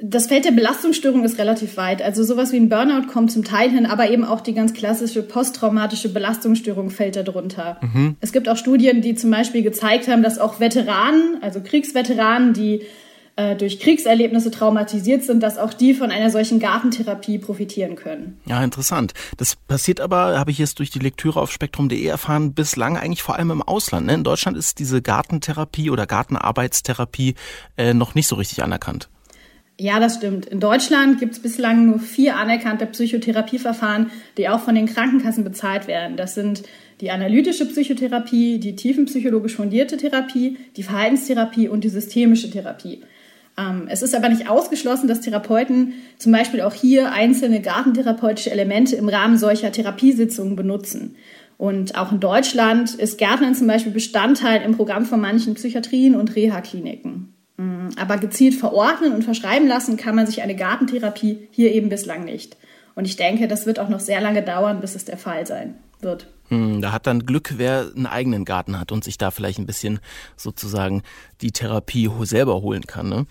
das 0.00 0.28
Feld 0.28 0.44
der 0.44 0.52
Belastungsstörung 0.52 1.24
ist 1.24 1.38
relativ 1.38 1.76
weit. 1.76 2.02
Also 2.02 2.22
sowas 2.22 2.52
wie 2.52 2.56
ein 2.56 2.68
Burnout 2.68 3.08
kommt 3.08 3.32
zum 3.32 3.42
Teil 3.42 3.70
hin, 3.70 3.84
aber 3.84 4.10
eben 4.10 4.24
auch 4.24 4.40
die 4.40 4.54
ganz 4.54 4.72
klassische 4.72 5.22
posttraumatische 5.22 6.12
Belastungsstörung 6.12 6.90
fällt 6.90 7.16
darunter. 7.16 7.80
Mhm. 7.82 8.16
Es 8.20 8.32
gibt 8.32 8.48
auch 8.48 8.56
Studien, 8.56 9.02
die 9.02 9.16
zum 9.16 9.32
Beispiel 9.32 9.62
gezeigt 9.62 10.06
haben, 10.06 10.22
dass 10.22 10.38
auch 10.38 10.60
Veteranen, 10.60 11.38
also 11.42 11.60
Kriegsveteranen, 11.60 12.52
die 12.52 12.82
äh, 13.38 13.54
durch 13.54 13.78
Kriegserlebnisse 13.78 14.50
traumatisiert 14.50 15.22
sind, 15.22 15.44
dass 15.44 15.58
auch 15.58 15.72
die 15.72 15.94
von 15.94 16.10
einer 16.10 16.28
solchen 16.28 16.58
Gartentherapie 16.58 17.38
profitieren 17.38 17.94
können. 17.94 18.40
Ja, 18.46 18.64
interessant. 18.64 19.14
Das 19.36 19.54
passiert 19.54 20.00
aber, 20.00 20.36
habe 20.40 20.50
ich 20.50 20.58
jetzt 20.58 20.80
durch 20.80 20.90
die 20.90 20.98
Lektüre 20.98 21.40
auf 21.40 21.52
spektrum.de 21.52 22.04
erfahren, 22.04 22.52
bislang 22.52 22.96
eigentlich 22.96 23.22
vor 23.22 23.36
allem 23.36 23.52
im 23.52 23.62
Ausland. 23.62 24.06
Ne? 24.06 24.14
In 24.14 24.24
Deutschland 24.24 24.56
ist 24.56 24.80
diese 24.80 25.00
Gartentherapie 25.02 25.88
oder 25.90 26.04
Gartenarbeitstherapie 26.04 27.36
äh, 27.76 27.94
noch 27.94 28.16
nicht 28.16 28.26
so 28.26 28.34
richtig 28.34 28.64
anerkannt. 28.64 29.08
Ja, 29.80 30.00
das 30.00 30.16
stimmt. 30.16 30.46
In 30.46 30.58
Deutschland 30.58 31.20
gibt 31.20 31.34
es 31.34 31.38
bislang 31.38 31.86
nur 31.86 32.00
vier 32.00 32.34
anerkannte 32.34 32.86
Psychotherapieverfahren, 32.86 34.10
die 34.36 34.48
auch 34.48 34.58
von 34.58 34.74
den 34.74 34.86
Krankenkassen 34.86 35.44
bezahlt 35.44 35.86
werden. 35.86 36.16
Das 36.16 36.34
sind 36.34 36.64
die 37.00 37.12
analytische 37.12 37.66
Psychotherapie, 37.66 38.58
die 38.58 38.74
tiefenpsychologisch 38.74 39.54
fundierte 39.54 39.96
Therapie, 39.96 40.56
die 40.76 40.82
Verhaltenstherapie 40.82 41.68
und 41.68 41.84
die 41.84 41.88
systemische 41.88 42.50
Therapie. 42.50 43.02
Ähm, 43.58 43.88
es 43.88 44.02
ist 44.02 44.14
aber 44.14 44.28
nicht 44.28 44.48
ausgeschlossen, 44.48 45.08
dass 45.08 45.20
Therapeuten 45.20 45.94
zum 46.18 46.32
Beispiel 46.32 46.60
auch 46.60 46.74
hier 46.74 47.12
einzelne 47.12 47.60
gartentherapeutische 47.60 48.50
Elemente 48.50 48.96
im 48.96 49.08
Rahmen 49.08 49.36
solcher 49.36 49.72
Therapiesitzungen 49.72 50.56
benutzen. 50.56 51.16
Und 51.56 51.98
auch 51.98 52.12
in 52.12 52.20
Deutschland 52.20 52.94
ist 52.94 53.18
Gärtnern 53.18 53.54
zum 53.54 53.66
Beispiel 53.66 53.90
Bestandteil 53.90 54.62
im 54.62 54.76
Programm 54.76 55.04
von 55.04 55.20
manchen 55.20 55.54
Psychiatrien 55.54 56.14
und 56.14 56.36
Reha-Kliniken. 56.36 57.34
Mm, 57.56 57.88
aber 57.96 58.16
gezielt 58.18 58.54
verordnen 58.54 59.12
und 59.12 59.24
verschreiben 59.24 59.66
lassen 59.66 59.96
kann 59.96 60.14
man 60.14 60.26
sich 60.26 60.40
eine 60.40 60.54
Gartentherapie 60.54 61.48
hier 61.50 61.72
eben 61.72 61.88
bislang 61.88 62.24
nicht. 62.24 62.56
Und 62.94 63.06
ich 63.06 63.16
denke, 63.16 63.48
das 63.48 63.66
wird 63.66 63.80
auch 63.80 63.88
noch 63.88 64.00
sehr 64.00 64.20
lange 64.20 64.42
dauern, 64.42 64.80
bis 64.80 64.94
es 64.94 65.04
der 65.04 65.18
Fall 65.18 65.46
sein 65.46 65.74
wird. 66.00 66.28
Hm, 66.48 66.80
da 66.80 66.92
hat 66.92 67.06
dann 67.06 67.26
Glück, 67.26 67.54
wer 67.56 67.90
einen 67.94 68.06
eigenen 68.06 68.44
Garten 68.44 68.78
hat 68.78 68.92
und 68.92 69.04
sich 69.04 69.18
da 69.18 69.30
vielleicht 69.30 69.58
ein 69.58 69.66
bisschen 69.66 70.00
sozusagen 70.36 71.02
die 71.40 71.52
Therapie 71.52 72.10
selber 72.22 72.62
holen 72.62 72.86
kann. 72.86 73.08
Ne? 73.08 73.26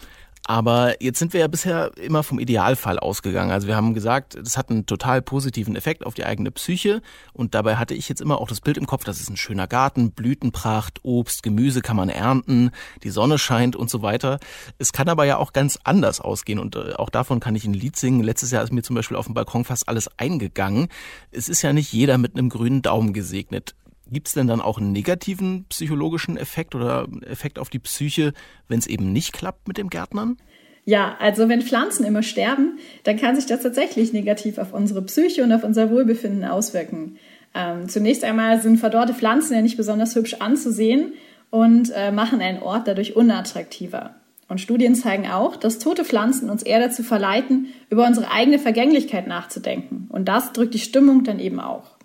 Aber 0.45 1.01
jetzt 1.01 1.19
sind 1.19 1.33
wir 1.33 1.41
ja 1.41 1.47
bisher 1.47 1.91
immer 1.97 2.23
vom 2.23 2.39
Idealfall 2.39 2.99
ausgegangen. 2.99 3.51
Also 3.51 3.67
wir 3.67 3.75
haben 3.75 3.93
gesagt, 3.93 4.37
das 4.41 4.57
hat 4.57 4.69
einen 4.69 4.85
total 4.85 5.21
positiven 5.21 5.75
Effekt 5.75 6.05
auf 6.05 6.13
die 6.13 6.25
eigene 6.25 6.51
Psyche. 6.51 7.01
Und 7.33 7.55
dabei 7.55 7.75
hatte 7.75 7.93
ich 7.93 8.07
jetzt 8.07 8.21
immer 8.21 8.39
auch 8.39 8.47
das 8.47 8.61
Bild 8.61 8.77
im 8.77 8.87
Kopf, 8.87 9.03
das 9.03 9.19
ist 9.19 9.29
ein 9.29 9.37
schöner 9.37 9.67
Garten, 9.67 10.11
Blütenpracht, 10.11 11.03
Obst, 11.03 11.43
Gemüse 11.43 11.81
kann 11.81 11.97
man 11.97 12.09
ernten, 12.09 12.71
die 13.03 13.09
Sonne 13.09 13.37
scheint 13.37 13.75
und 13.75 13.89
so 13.89 14.01
weiter. 14.01 14.39
Es 14.77 14.93
kann 14.93 15.09
aber 15.09 15.25
ja 15.25 15.37
auch 15.37 15.53
ganz 15.53 15.79
anders 15.83 16.21
ausgehen. 16.21 16.59
Und 16.59 16.75
äh, 16.75 16.93
auch 16.93 17.09
davon 17.09 17.39
kann 17.39 17.55
ich 17.55 17.65
ein 17.65 17.73
Lied 17.73 17.95
singen. 17.95 18.23
Letztes 18.23 18.51
Jahr 18.51 18.63
ist 18.63 18.71
mir 18.71 18.83
zum 18.83 18.95
Beispiel 18.95 19.17
auf 19.17 19.25
dem 19.25 19.33
Balkon 19.33 19.65
fast 19.65 19.89
alles 19.89 20.09
eingegangen. 20.17 20.87
Es 21.31 21.49
ist 21.49 21.61
ja 21.61 21.73
nicht 21.73 21.91
jeder 21.91 22.17
mit 22.17 22.35
einem 22.35 22.49
grünen 22.49 22.81
Daumen 22.81 23.13
gesegnet. 23.13 23.75
Gibt 24.11 24.27
es 24.27 24.33
denn 24.33 24.47
dann 24.47 24.61
auch 24.61 24.77
einen 24.77 24.91
negativen 24.91 25.65
psychologischen 25.69 26.37
Effekt 26.37 26.75
oder 26.75 27.07
Effekt 27.25 27.59
auf 27.59 27.69
die 27.69 27.79
Psyche, 27.79 28.33
wenn 28.67 28.79
es 28.79 28.87
eben 28.87 29.11
nicht 29.11 29.33
klappt 29.33 29.67
mit 29.67 29.77
dem 29.77 29.89
Gärtnern? 29.89 30.37
Ja, 30.85 31.17
also 31.19 31.49
wenn 31.49 31.61
Pflanzen 31.61 32.05
immer 32.05 32.23
sterben, 32.23 32.79
dann 33.03 33.17
kann 33.17 33.35
sich 33.35 33.45
das 33.45 33.61
tatsächlich 33.61 34.13
negativ 34.13 34.57
auf 34.57 34.71
unsere 34.71 35.01
Psyche 35.01 35.43
und 35.43 35.51
auf 35.51 35.65
unser 35.65 35.91
Wohlbefinden 35.91 36.45
auswirken. 36.45 37.17
Ähm, 37.53 37.89
zunächst 37.89 38.23
einmal 38.23 38.61
sind 38.61 38.77
verdorrte 38.77 39.13
Pflanzen 39.13 39.53
ja 39.53 39.61
nicht 39.61 39.75
besonders 39.75 40.15
hübsch 40.15 40.35
anzusehen 40.35 41.11
und 41.49 41.91
äh, 41.93 42.11
machen 42.13 42.39
einen 42.39 42.63
Ort 42.63 42.87
dadurch 42.87 43.17
unattraktiver. 43.17 44.15
Und 44.47 44.61
Studien 44.61 44.95
zeigen 44.95 45.27
auch, 45.27 45.57
dass 45.57 45.79
tote 45.79 46.05
Pflanzen 46.05 46.49
uns 46.49 46.63
eher 46.63 46.79
dazu 46.79 47.03
verleiten, 47.03 47.67
über 47.89 48.07
unsere 48.07 48.31
eigene 48.31 48.59
Vergänglichkeit 48.59 49.27
nachzudenken. 49.27 50.07
Und 50.09 50.29
das 50.29 50.53
drückt 50.53 50.73
die 50.73 50.79
Stimmung 50.79 51.25
dann 51.25 51.39
eben 51.39 51.59
auch. 51.59 51.96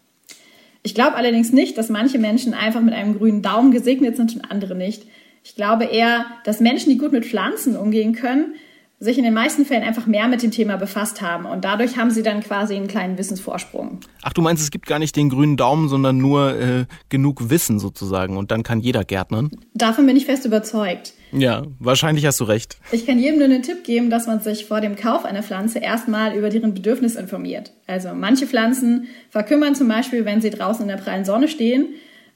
Ich 0.82 0.94
glaube 0.94 1.16
allerdings 1.16 1.52
nicht, 1.52 1.78
dass 1.78 1.88
manche 1.88 2.18
Menschen 2.18 2.54
einfach 2.54 2.80
mit 2.80 2.94
einem 2.94 3.16
grünen 3.16 3.42
Daumen 3.42 3.70
gesegnet 3.70 4.16
sind 4.16 4.34
und 4.34 4.50
andere 4.50 4.74
nicht. 4.74 5.06
Ich 5.44 5.54
glaube 5.54 5.84
eher, 5.84 6.26
dass 6.44 6.60
Menschen, 6.60 6.90
die 6.90 6.98
gut 6.98 7.12
mit 7.12 7.24
Pflanzen 7.24 7.76
umgehen 7.76 8.14
können, 8.14 8.54
sich 9.02 9.18
in 9.18 9.24
den 9.24 9.34
meisten 9.34 9.64
Fällen 9.64 9.82
einfach 9.82 10.06
mehr 10.06 10.28
mit 10.28 10.44
dem 10.44 10.52
Thema 10.52 10.76
befasst 10.76 11.22
haben 11.22 11.44
und 11.44 11.64
dadurch 11.64 11.96
haben 11.96 12.12
sie 12.12 12.22
dann 12.22 12.40
quasi 12.40 12.76
einen 12.76 12.86
kleinen 12.86 13.18
Wissensvorsprung. 13.18 13.98
Ach, 14.22 14.32
du 14.32 14.42
meinst, 14.42 14.62
es 14.62 14.70
gibt 14.70 14.86
gar 14.86 15.00
nicht 15.00 15.16
den 15.16 15.28
grünen 15.28 15.56
Daumen, 15.56 15.88
sondern 15.88 16.18
nur 16.18 16.54
äh, 16.56 16.84
genug 17.08 17.50
Wissen 17.50 17.80
sozusagen 17.80 18.36
und 18.36 18.52
dann 18.52 18.62
kann 18.62 18.78
jeder 18.78 19.02
Gärtnern? 19.02 19.50
Davon 19.74 20.06
bin 20.06 20.16
ich 20.16 20.26
fest 20.26 20.46
überzeugt. 20.46 21.14
Ja, 21.32 21.64
wahrscheinlich 21.80 22.26
hast 22.26 22.38
du 22.38 22.44
recht. 22.44 22.76
Ich 22.92 23.04
kann 23.04 23.18
jedem 23.18 23.38
nur 23.38 23.46
einen 23.46 23.62
Tipp 23.62 23.82
geben, 23.82 24.08
dass 24.08 24.28
man 24.28 24.38
sich 24.38 24.66
vor 24.66 24.80
dem 24.80 24.94
Kauf 24.94 25.24
einer 25.24 25.42
Pflanze 25.42 25.80
erstmal 25.80 26.36
über 26.36 26.48
deren 26.48 26.72
Bedürfnis 26.72 27.16
informiert. 27.16 27.72
Also 27.88 28.10
manche 28.14 28.46
Pflanzen 28.46 29.08
verkümmern 29.30 29.74
zum 29.74 29.88
Beispiel, 29.88 30.24
wenn 30.24 30.40
sie 30.40 30.50
draußen 30.50 30.82
in 30.82 30.88
der 30.88 31.02
prallen 31.02 31.24
Sonne 31.24 31.48
stehen. 31.48 31.88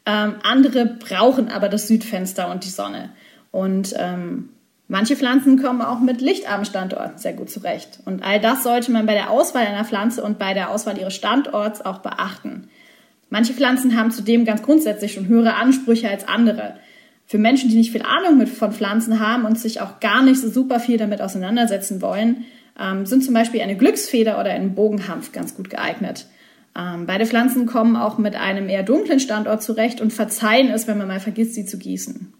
Ähm, 0.04 0.34
andere 0.42 0.86
brauchen 0.86 1.48
aber 1.48 1.68
das 1.68 1.86
Südfenster 1.86 2.50
und 2.50 2.64
die 2.64 2.70
Sonne. 2.70 3.10
Und 3.52 3.94
ähm, 3.96 4.48
manche 4.88 5.16
Pflanzen 5.16 5.60
kommen 5.60 5.82
auch 5.82 6.00
mit 6.00 6.20
lichtarmen 6.20 6.66
Standorten 6.66 7.18
sehr 7.18 7.32
gut 7.32 7.50
zurecht. 7.50 8.00
Und 8.04 8.22
all 8.22 8.40
das 8.40 8.62
sollte 8.62 8.90
man 8.92 9.06
bei 9.06 9.14
der 9.14 9.30
Auswahl 9.30 9.66
einer 9.66 9.84
Pflanze 9.84 10.22
und 10.22 10.38
bei 10.38 10.54
der 10.54 10.70
Auswahl 10.70 10.98
ihres 10.98 11.14
Standorts 11.14 11.80
auch 11.84 11.98
beachten. 11.98 12.68
Manche 13.28 13.54
Pflanzen 13.54 13.98
haben 13.98 14.10
zudem 14.10 14.44
ganz 14.44 14.62
grundsätzlich 14.62 15.14
schon 15.14 15.26
höhere 15.26 15.54
Ansprüche 15.54 16.08
als 16.08 16.28
andere 16.28 16.76
für 17.26 17.38
Menschen, 17.38 17.68
die 17.68 17.76
nicht 17.76 17.90
viel 17.90 18.02
Ahnung 18.02 18.46
von 18.46 18.72
Pflanzen 18.72 19.20
haben 19.20 19.44
und 19.44 19.58
sich 19.58 19.80
auch 19.80 20.00
gar 20.00 20.22
nicht 20.22 20.40
so 20.40 20.48
super 20.48 20.78
viel 20.78 20.96
damit 20.96 21.20
auseinandersetzen 21.20 22.00
wollen, 22.00 22.44
ähm, 22.80 23.04
sind 23.04 23.24
zum 23.24 23.34
Beispiel 23.34 23.60
eine 23.60 23.76
Glücksfeder 23.76 24.38
oder 24.38 24.50
ein 24.50 24.74
Bogenhanf 24.74 25.32
ganz 25.32 25.54
gut 25.54 25.68
geeignet. 25.68 26.26
Ähm, 26.78 27.06
beide 27.06 27.26
Pflanzen 27.26 27.66
kommen 27.66 27.96
auch 27.96 28.18
mit 28.18 28.36
einem 28.36 28.68
eher 28.68 28.84
dunklen 28.84 29.18
Standort 29.18 29.62
zurecht 29.62 30.00
und 30.00 30.12
verzeihen 30.12 30.70
es, 30.70 30.86
wenn 30.86 30.98
man 30.98 31.08
mal 31.08 31.20
vergisst, 31.20 31.54
sie 31.54 31.66
zu 31.66 31.78
gießen. 31.78 32.32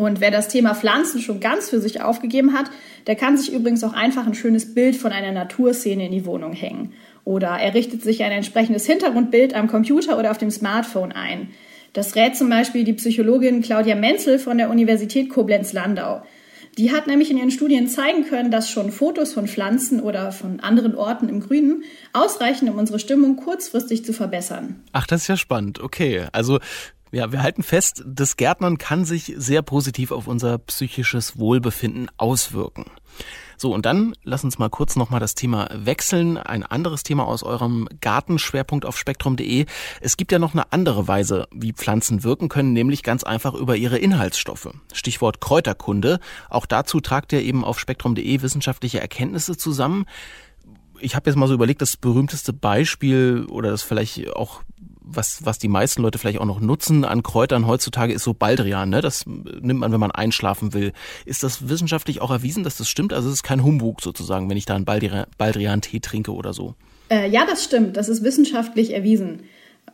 Und 0.00 0.22
wer 0.22 0.30
das 0.30 0.48
Thema 0.48 0.74
Pflanzen 0.74 1.20
schon 1.20 1.40
ganz 1.40 1.68
für 1.68 1.78
sich 1.78 2.00
aufgegeben 2.00 2.54
hat, 2.54 2.70
der 3.06 3.16
kann 3.16 3.36
sich 3.36 3.52
übrigens 3.52 3.84
auch 3.84 3.92
einfach 3.92 4.26
ein 4.26 4.32
schönes 4.32 4.72
Bild 4.72 4.96
von 4.96 5.12
einer 5.12 5.30
Naturszene 5.30 6.06
in 6.06 6.12
die 6.12 6.24
Wohnung 6.24 6.54
hängen. 6.54 6.94
Oder 7.24 7.48
er 7.48 7.74
richtet 7.74 8.02
sich 8.02 8.22
ein 8.22 8.32
entsprechendes 8.32 8.86
Hintergrundbild 8.86 9.52
am 9.52 9.68
Computer 9.68 10.18
oder 10.18 10.30
auf 10.30 10.38
dem 10.38 10.50
Smartphone 10.50 11.12
ein. 11.12 11.50
Das 11.92 12.16
rät 12.16 12.34
zum 12.34 12.48
Beispiel 12.48 12.84
die 12.84 12.94
Psychologin 12.94 13.60
Claudia 13.60 13.94
Menzel 13.94 14.38
von 14.38 14.56
der 14.56 14.70
Universität 14.70 15.28
Koblenz-Landau. 15.28 16.22
Die 16.78 16.92
hat 16.92 17.06
nämlich 17.06 17.30
in 17.30 17.36
ihren 17.36 17.50
Studien 17.50 17.86
zeigen 17.86 18.24
können, 18.24 18.50
dass 18.50 18.70
schon 18.70 18.92
Fotos 18.92 19.34
von 19.34 19.48
Pflanzen 19.48 20.00
oder 20.00 20.32
von 20.32 20.60
anderen 20.60 20.94
Orten 20.94 21.28
im 21.28 21.40
Grünen 21.40 21.84
ausreichen, 22.14 22.70
um 22.70 22.78
unsere 22.78 22.98
Stimmung 22.98 23.36
kurzfristig 23.36 24.02
zu 24.02 24.14
verbessern. 24.14 24.82
Ach, 24.92 25.06
das 25.06 25.22
ist 25.22 25.28
ja 25.28 25.36
spannend. 25.36 25.80
Okay, 25.80 26.24
also 26.32 26.58
ja, 27.12 27.32
wir 27.32 27.42
halten 27.42 27.62
fest, 27.62 28.02
das 28.06 28.36
Gärtnern 28.36 28.78
kann 28.78 29.04
sich 29.04 29.34
sehr 29.36 29.62
positiv 29.62 30.12
auf 30.12 30.26
unser 30.26 30.58
psychisches 30.58 31.38
Wohlbefinden 31.38 32.10
auswirken. 32.16 32.86
So, 33.56 33.74
und 33.74 33.84
dann 33.84 34.14
lass 34.22 34.42
uns 34.42 34.58
mal 34.58 34.70
kurz 34.70 34.96
nochmal 34.96 35.20
das 35.20 35.34
Thema 35.34 35.68
wechseln. 35.74 36.38
Ein 36.38 36.62
anderes 36.62 37.02
Thema 37.02 37.26
aus 37.26 37.42
eurem 37.42 37.88
Gartenschwerpunkt 38.00 38.86
auf 38.86 38.96
spektrum.de. 38.96 39.66
Es 40.00 40.16
gibt 40.16 40.32
ja 40.32 40.38
noch 40.38 40.54
eine 40.54 40.72
andere 40.72 41.08
Weise, 41.08 41.46
wie 41.52 41.74
Pflanzen 41.74 42.24
wirken 42.24 42.48
können, 42.48 42.72
nämlich 42.72 43.02
ganz 43.02 43.22
einfach 43.22 43.52
über 43.52 43.76
ihre 43.76 43.98
Inhaltsstoffe. 43.98 44.70
Stichwort 44.94 45.42
Kräuterkunde. 45.42 46.20
Auch 46.48 46.64
dazu 46.64 47.00
tragt 47.00 47.34
ihr 47.34 47.42
eben 47.42 47.62
auf 47.62 47.78
spektrum.de 47.78 48.40
wissenschaftliche 48.40 49.00
Erkenntnisse 49.00 49.58
zusammen 49.58 50.06
ich 51.02 51.16
habe 51.16 51.30
jetzt 51.30 51.36
mal 51.36 51.48
so 51.48 51.54
überlegt, 51.54 51.80
das 51.80 51.96
berühmteste 51.96 52.52
Beispiel 52.52 53.46
oder 53.48 53.70
das 53.70 53.82
vielleicht 53.82 54.34
auch 54.36 54.60
was, 55.12 55.44
was 55.44 55.58
die 55.58 55.68
meisten 55.68 56.02
Leute 56.02 56.18
vielleicht 56.18 56.38
auch 56.38 56.46
noch 56.46 56.60
nutzen 56.60 57.04
an 57.04 57.22
Kräutern 57.22 57.66
heutzutage, 57.66 58.12
ist 58.12 58.24
so 58.24 58.34
Baldrian. 58.34 58.88
Ne? 58.88 59.00
Das 59.00 59.26
nimmt 59.26 59.80
man, 59.80 59.92
wenn 59.92 60.00
man 60.00 60.10
einschlafen 60.10 60.72
will. 60.72 60.92
Ist 61.24 61.42
das 61.42 61.68
wissenschaftlich 61.68 62.20
auch 62.20 62.30
erwiesen, 62.30 62.64
dass 62.64 62.76
das 62.76 62.88
stimmt? 62.88 63.12
Also 63.12 63.28
es 63.28 63.34
ist 63.34 63.42
kein 63.42 63.64
Humbug 63.64 64.00
sozusagen, 64.00 64.48
wenn 64.48 64.56
ich 64.56 64.66
da 64.66 64.74
einen 64.74 64.84
Baldrian-Tee 64.84 66.00
trinke 66.00 66.32
oder 66.32 66.52
so. 66.52 66.74
Äh, 67.10 67.28
ja, 67.28 67.44
das 67.46 67.64
stimmt. 67.64 67.96
Das 67.96 68.08
ist 68.08 68.22
wissenschaftlich 68.22 68.94
erwiesen. 68.94 69.42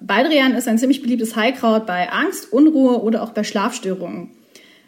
Baldrian 0.01 0.55
ist 0.55 0.69
ein 0.69 0.79
ziemlich 0.79 1.01
beliebtes 1.03 1.37
Heilkraut 1.37 1.87
bei 1.87 2.11
Angst, 2.13 2.53
Unruhe 2.53 3.03
oder 3.03 3.23
auch 3.23 3.31
bei 3.31 3.45
Schlafstörungen. 3.45 4.31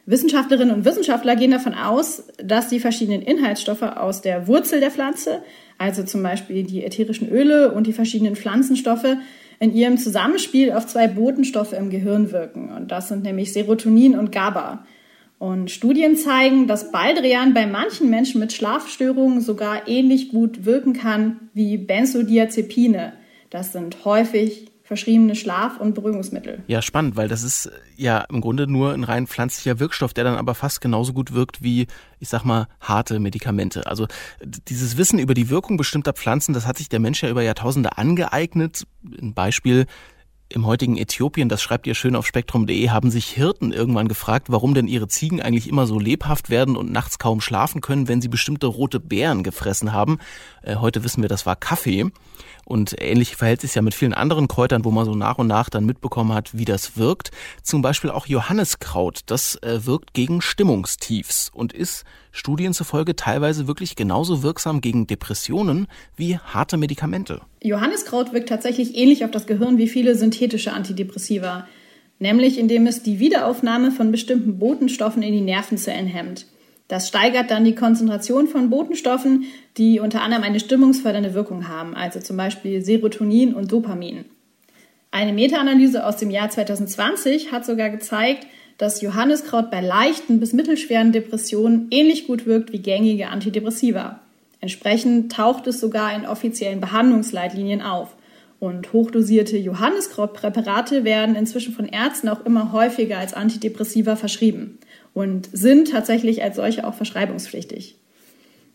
Wissenschaftlerinnen 0.06 0.74
und 0.74 0.84
Wissenschaftler 0.86 1.36
gehen 1.36 1.50
davon 1.50 1.74
aus, 1.74 2.24
dass 2.42 2.68
die 2.68 2.80
verschiedenen 2.80 3.20
Inhaltsstoffe 3.20 3.82
aus 3.82 4.22
der 4.22 4.46
Wurzel 4.46 4.80
der 4.80 4.90
Pflanze, 4.90 5.42
also 5.76 6.02
zum 6.02 6.22
Beispiel 6.22 6.62
die 6.64 6.82
ätherischen 6.82 7.28
Öle 7.28 7.72
und 7.72 7.86
die 7.86 7.92
verschiedenen 7.92 8.34
Pflanzenstoffe, 8.34 9.16
in 9.60 9.74
ihrem 9.74 9.98
Zusammenspiel 9.98 10.72
auf 10.72 10.86
zwei 10.86 11.08
Botenstoffe 11.08 11.72
im 11.72 11.90
Gehirn 11.90 12.32
wirken. 12.32 12.70
Und 12.70 12.90
das 12.90 13.08
sind 13.08 13.22
nämlich 13.22 13.52
Serotonin 13.52 14.18
und 14.18 14.32
GABA. 14.32 14.84
Und 15.38 15.70
Studien 15.70 16.16
zeigen, 16.16 16.66
dass 16.66 16.90
Baldrian 16.90 17.54
bei 17.54 17.66
manchen 17.66 18.10
Menschen 18.10 18.40
mit 18.40 18.52
Schlafstörungen 18.52 19.40
sogar 19.40 19.86
ähnlich 19.86 20.30
gut 20.30 20.64
wirken 20.64 20.94
kann 20.94 21.48
wie 21.54 21.76
Benzodiazepine. 21.76 23.12
Das 23.50 23.72
sind 23.72 24.04
häufig 24.04 24.66
verschriebene 24.88 25.36
Schlaf- 25.36 25.78
und 25.78 25.94
Beruhigungsmittel. 25.94 26.64
Ja, 26.66 26.80
spannend, 26.80 27.14
weil 27.14 27.28
das 27.28 27.42
ist 27.42 27.70
ja 27.96 28.20
im 28.30 28.40
Grunde 28.40 28.66
nur 28.66 28.94
ein 28.94 29.04
rein 29.04 29.26
pflanzlicher 29.26 29.78
Wirkstoff, 29.78 30.14
der 30.14 30.24
dann 30.24 30.36
aber 30.36 30.54
fast 30.54 30.80
genauso 30.80 31.12
gut 31.12 31.34
wirkt 31.34 31.62
wie, 31.62 31.88
ich 32.20 32.30
sag 32.30 32.44
mal, 32.44 32.68
harte 32.80 33.20
Medikamente. 33.20 33.86
Also 33.86 34.06
dieses 34.42 34.96
Wissen 34.96 35.18
über 35.18 35.34
die 35.34 35.50
Wirkung 35.50 35.76
bestimmter 35.76 36.14
Pflanzen, 36.14 36.54
das 36.54 36.66
hat 36.66 36.78
sich 36.78 36.88
der 36.88 37.00
Mensch 37.00 37.22
ja 37.22 37.28
über 37.28 37.42
Jahrtausende 37.42 37.98
angeeignet. 37.98 38.86
Ein 39.20 39.34
Beispiel 39.34 39.84
im 40.50 40.64
heutigen 40.64 40.96
Äthiopien, 40.96 41.50
das 41.50 41.60
schreibt 41.60 41.86
ihr 41.86 41.94
schön 41.94 42.16
auf 42.16 42.26
spektrum.de, 42.26 42.88
haben 42.88 43.10
sich 43.10 43.26
Hirten 43.26 43.72
irgendwann 43.72 44.08
gefragt, 44.08 44.46
warum 44.48 44.72
denn 44.72 44.88
ihre 44.88 45.06
Ziegen 45.06 45.42
eigentlich 45.42 45.68
immer 45.68 45.86
so 45.86 45.98
lebhaft 45.98 46.48
werden 46.48 46.76
und 46.76 46.90
nachts 46.90 47.18
kaum 47.18 47.42
schlafen 47.42 47.82
können, 47.82 48.08
wenn 48.08 48.22
sie 48.22 48.28
bestimmte 48.28 48.66
rote 48.66 49.00
Beeren 49.00 49.42
gefressen 49.42 49.92
haben. 49.92 50.18
Äh, 50.62 50.76
heute 50.76 51.04
wissen 51.04 51.20
wir, 51.20 51.28
das 51.28 51.44
war 51.44 51.56
Kaffee. 51.56 52.10
Und 52.68 52.96
ähnlich 53.00 53.34
verhält 53.34 53.62
sich 53.62 53.74
ja 53.76 53.80
mit 53.80 53.94
vielen 53.94 54.12
anderen 54.12 54.46
Kräutern, 54.46 54.84
wo 54.84 54.90
man 54.90 55.06
so 55.06 55.14
nach 55.14 55.38
und 55.38 55.46
nach 55.46 55.70
dann 55.70 55.86
mitbekommen 55.86 56.34
hat, 56.34 56.58
wie 56.58 56.66
das 56.66 56.98
wirkt. 56.98 57.30
Zum 57.62 57.80
Beispiel 57.80 58.10
auch 58.10 58.26
Johanniskraut. 58.26 59.20
Das 59.24 59.56
äh, 59.62 59.86
wirkt 59.86 60.12
gegen 60.12 60.42
Stimmungstiefs 60.42 61.50
und 61.54 61.72
ist 61.72 62.04
Studien 62.30 62.74
zufolge 62.74 63.16
teilweise 63.16 63.68
wirklich 63.68 63.96
genauso 63.96 64.42
wirksam 64.42 64.82
gegen 64.82 65.06
Depressionen 65.06 65.86
wie 66.14 66.36
harte 66.36 66.76
Medikamente. 66.76 67.40
Johanniskraut 67.62 68.34
wirkt 68.34 68.50
tatsächlich 68.50 68.94
ähnlich 68.98 69.24
auf 69.24 69.30
das 69.30 69.46
Gehirn 69.46 69.78
wie 69.78 69.88
viele 69.88 70.14
synthetische 70.14 70.74
Antidepressiva. 70.74 71.66
Nämlich 72.18 72.58
indem 72.58 72.86
es 72.86 73.02
die 73.02 73.18
Wiederaufnahme 73.18 73.92
von 73.92 74.12
bestimmten 74.12 74.58
Botenstoffen 74.58 75.22
in 75.22 75.32
die 75.32 75.40
Nervenzellen 75.40 76.06
hemmt. 76.06 76.44
Das 76.88 77.06
steigert 77.06 77.50
dann 77.50 77.64
die 77.64 77.74
Konzentration 77.74 78.48
von 78.48 78.70
Botenstoffen, 78.70 79.44
die 79.76 80.00
unter 80.00 80.22
anderem 80.22 80.42
eine 80.42 80.58
stimmungsfördernde 80.58 81.34
Wirkung 81.34 81.68
haben, 81.68 81.94
also 81.94 82.18
zum 82.20 82.38
Beispiel 82.38 82.82
Serotonin 82.82 83.54
und 83.54 83.70
Dopamin. 83.70 84.24
Eine 85.10 85.32
Meta-Analyse 85.32 86.04
aus 86.04 86.16
dem 86.16 86.30
Jahr 86.30 86.50
2020 86.50 87.52
hat 87.52 87.64
sogar 87.64 87.90
gezeigt, 87.90 88.46
dass 88.78 89.02
Johanniskraut 89.02 89.70
bei 89.70 89.80
leichten 89.80 90.40
bis 90.40 90.52
mittelschweren 90.52 91.12
Depressionen 91.12 91.88
ähnlich 91.90 92.26
gut 92.26 92.46
wirkt 92.46 92.72
wie 92.72 92.78
gängige 92.78 93.28
Antidepressiva. 93.28 94.20
Entsprechend 94.60 95.32
taucht 95.32 95.66
es 95.66 95.80
sogar 95.80 96.14
in 96.14 96.26
offiziellen 96.26 96.80
Behandlungsleitlinien 96.80 97.82
auf. 97.82 98.14
Und 98.60 98.92
hochdosierte 98.92 99.56
Johanniskrautpräparate 99.56 101.04
werden 101.04 101.36
inzwischen 101.36 101.74
von 101.74 101.86
Ärzten 101.86 102.28
auch 102.28 102.44
immer 102.44 102.72
häufiger 102.72 103.18
als 103.18 103.34
Antidepressiva 103.34 104.16
verschrieben. 104.16 104.78
Und 105.14 105.48
sind 105.52 105.90
tatsächlich 105.90 106.42
als 106.42 106.56
solche 106.56 106.86
auch 106.86 106.94
verschreibungspflichtig. 106.94 107.96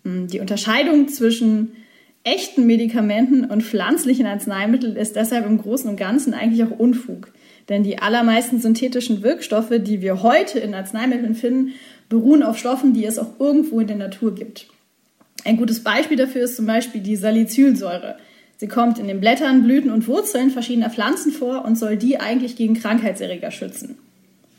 Hm, 0.04 0.28
die 0.28 0.40
Unterscheidung 0.40 1.08
zwischen 1.08 1.74
echten 2.24 2.66
Medikamenten 2.66 3.46
und 3.46 3.64
pflanzlichen 3.64 4.26
Arzneimitteln 4.26 4.96
ist 4.96 5.16
deshalb 5.16 5.46
im 5.46 5.58
Großen 5.58 5.90
und 5.90 5.98
Ganzen 5.98 6.34
eigentlich 6.34 6.64
auch 6.64 6.80
Unfug. 6.80 7.32
Denn 7.70 7.84
die 7.84 8.00
allermeisten 8.00 8.60
synthetischen 8.60 9.24
Wirkstoffe, 9.24 9.74
die 9.80 10.02
wir 10.02 10.22
heute 10.22 10.60
in 10.60 10.74
Arzneimitteln 10.74 11.36
finden, 11.36 11.74
beruhen 12.10 12.44
auf 12.44 12.58
Stoffen, 12.58 12.94
die 12.94 13.06
es 13.06 13.18
auch 13.18 13.40
irgendwo 13.40 13.80
in 13.80 13.88
der 13.88 13.96
Natur 13.96 14.36
gibt. 14.36 14.68
Ein 15.46 15.58
gutes 15.58 15.84
Beispiel 15.84 16.18
dafür 16.18 16.44
ist 16.44 16.56
zum 16.56 16.66
Beispiel 16.66 17.02
die 17.02 17.16
Salicylsäure. 17.16 18.18
Sie 18.58 18.68
kommt 18.68 19.00
in 19.00 19.08
den 19.08 19.20
Blättern, 19.20 19.64
Blüten 19.64 19.92
und 19.92 20.08
Wurzeln 20.08 20.50
verschiedener 20.50 20.90
Pflanzen 20.90 21.32
vor 21.32 21.66
und 21.66 21.78
soll 21.78 21.98
die 21.98 22.20
eigentlich 22.20 22.56
gegen 22.56 22.76
Krankheitserreger 22.76 23.52
schützen. 23.52 23.98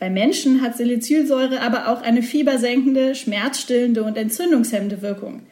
Bei 0.05 0.11
Menschen 0.11 0.61
hat 0.61 0.77
Salicylsäure 0.77 1.63
aber 1.63 1.89
auch 1.89 2.03
eine 2.03 2.23
fiebersenkende, 2.23 3.15
schmerzstillende 3.15 4.03
und 4.03 4.19
entzündungshemmende 4.19 5.01
Wirkung. 5.01 5.45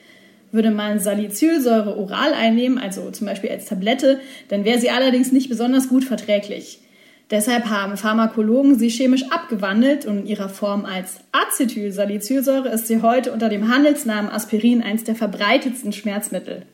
Würde 0.51 0.71
man 0.71 1.01
Salicylsäure 1.01 1.97
oral 1.97 2.35
einnehmen, 2.35 2.77
also 2.77 3.11
zum 3.13 3.29
Beispiel 3.29 3.49
als 3.49 3.65
Tablette, 3.65 4.21
dann 4.49 4.67
wäre 4.67 4.79
sie 4.79 4.91
allerdings 4.91 5.33
nicht 5.33 5.49
besonders 5.49 5.89
gut 5.89 6.05
verträglich. 6.05 6.81
Deshalb 7.31 7.71
haben 7.71 7.97
Pharmakologen 7.97 8.79
sie 8.79 8.91
chemisch 8.91 9.25
abgewandelt 9.31 10.05
und 10.05 10.19
in 10.19 10.27
ihrer 10.27 10.51
Form 10.51 10.85
als 10.85 11.21
Acetylsalicylsäure 11.33 12.69
ist 12.69 12.89
sie 12.89 13.01
heute 13.01 13.33
unter 13.33 13.49
dem 13.49 13.75
Handelsnamen 13.75 14.31
Aspirin 14.31 14.83
eines 14.83 15.05
der 15.05 15.15
verbreitetsten 15.15 15.95
Schmerzmittel. 15.95 16.67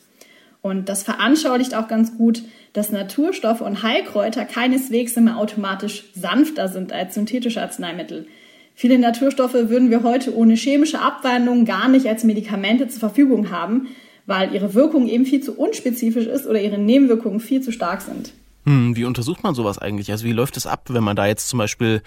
Und 0.60 0.88
das 0.88 1.02
veranschaulicht 1.02 1.74
auch 1.74 1.88
ganz 1.88 2.16
gut, 2.16 2.42
dass 2.72 2.90
Naturstoffe 2.92 3.60
und 3.60 3.82
Heilkräuter 3.82 4.44
keineswegs 4.44 5.16
immer 5.16 5.38
automatisch 5.38 6.04
sanfter 6.14 6.68
sind 6.68 6.92
als 6.92 7.14
synthetische 7.14 7.62
Arzneimittel. 7.62 8.26
Viele 8.74 8.98
Naturstoffe 8.98 9.54
würden 9.54 9.90
wir 9.90 10.02
heute 10.02 10.36
ohne 10.36 10.54
chemische 10.54 11.00
Abwandlung 11.00 11.64
gar 11.64 11.88
nicht 11.88 12.06
als 12.06 12.24
Medikamente 12.24 12.88
zur 12.88 13.00
Verfügung 13.00 13.50
haben, 13.50 13.88
weil 14.26 14.54
ihre 14.54 14.74
Wirkung 14.74 15.08
eben 15.08 15.24
viel 15.24 15.40
zu 15.40 15.58
unspezifisch 15.58 16.26
ist 16.26 16.46
oder 16.46 16.60
ihre 16.60 16.78
Nebenwirkungen 16.78 17.40
viel 17.40 17.60
zu 17.60 17.72
stark 17.72 18.02
sind. 18.02 18.32
Hm, 18.68 18.96
wie 18.96 19.06
untersucht 19.06 19.42
man 19.42 19.54
sowas 19.54 19.78
eigentlich? 19.78 20.10
Also 20.10 20.26
wie 20.26 20.32
läuft 20.32 20.58
es 20.58 20.66
ab, 20.66 20.88
wenn 20.90 21.02
man 21.02 21.16
da 21.16 21.26
jetzt 21.26 21.48
zum 21.48 21.58
Beispiel 21.58 22.02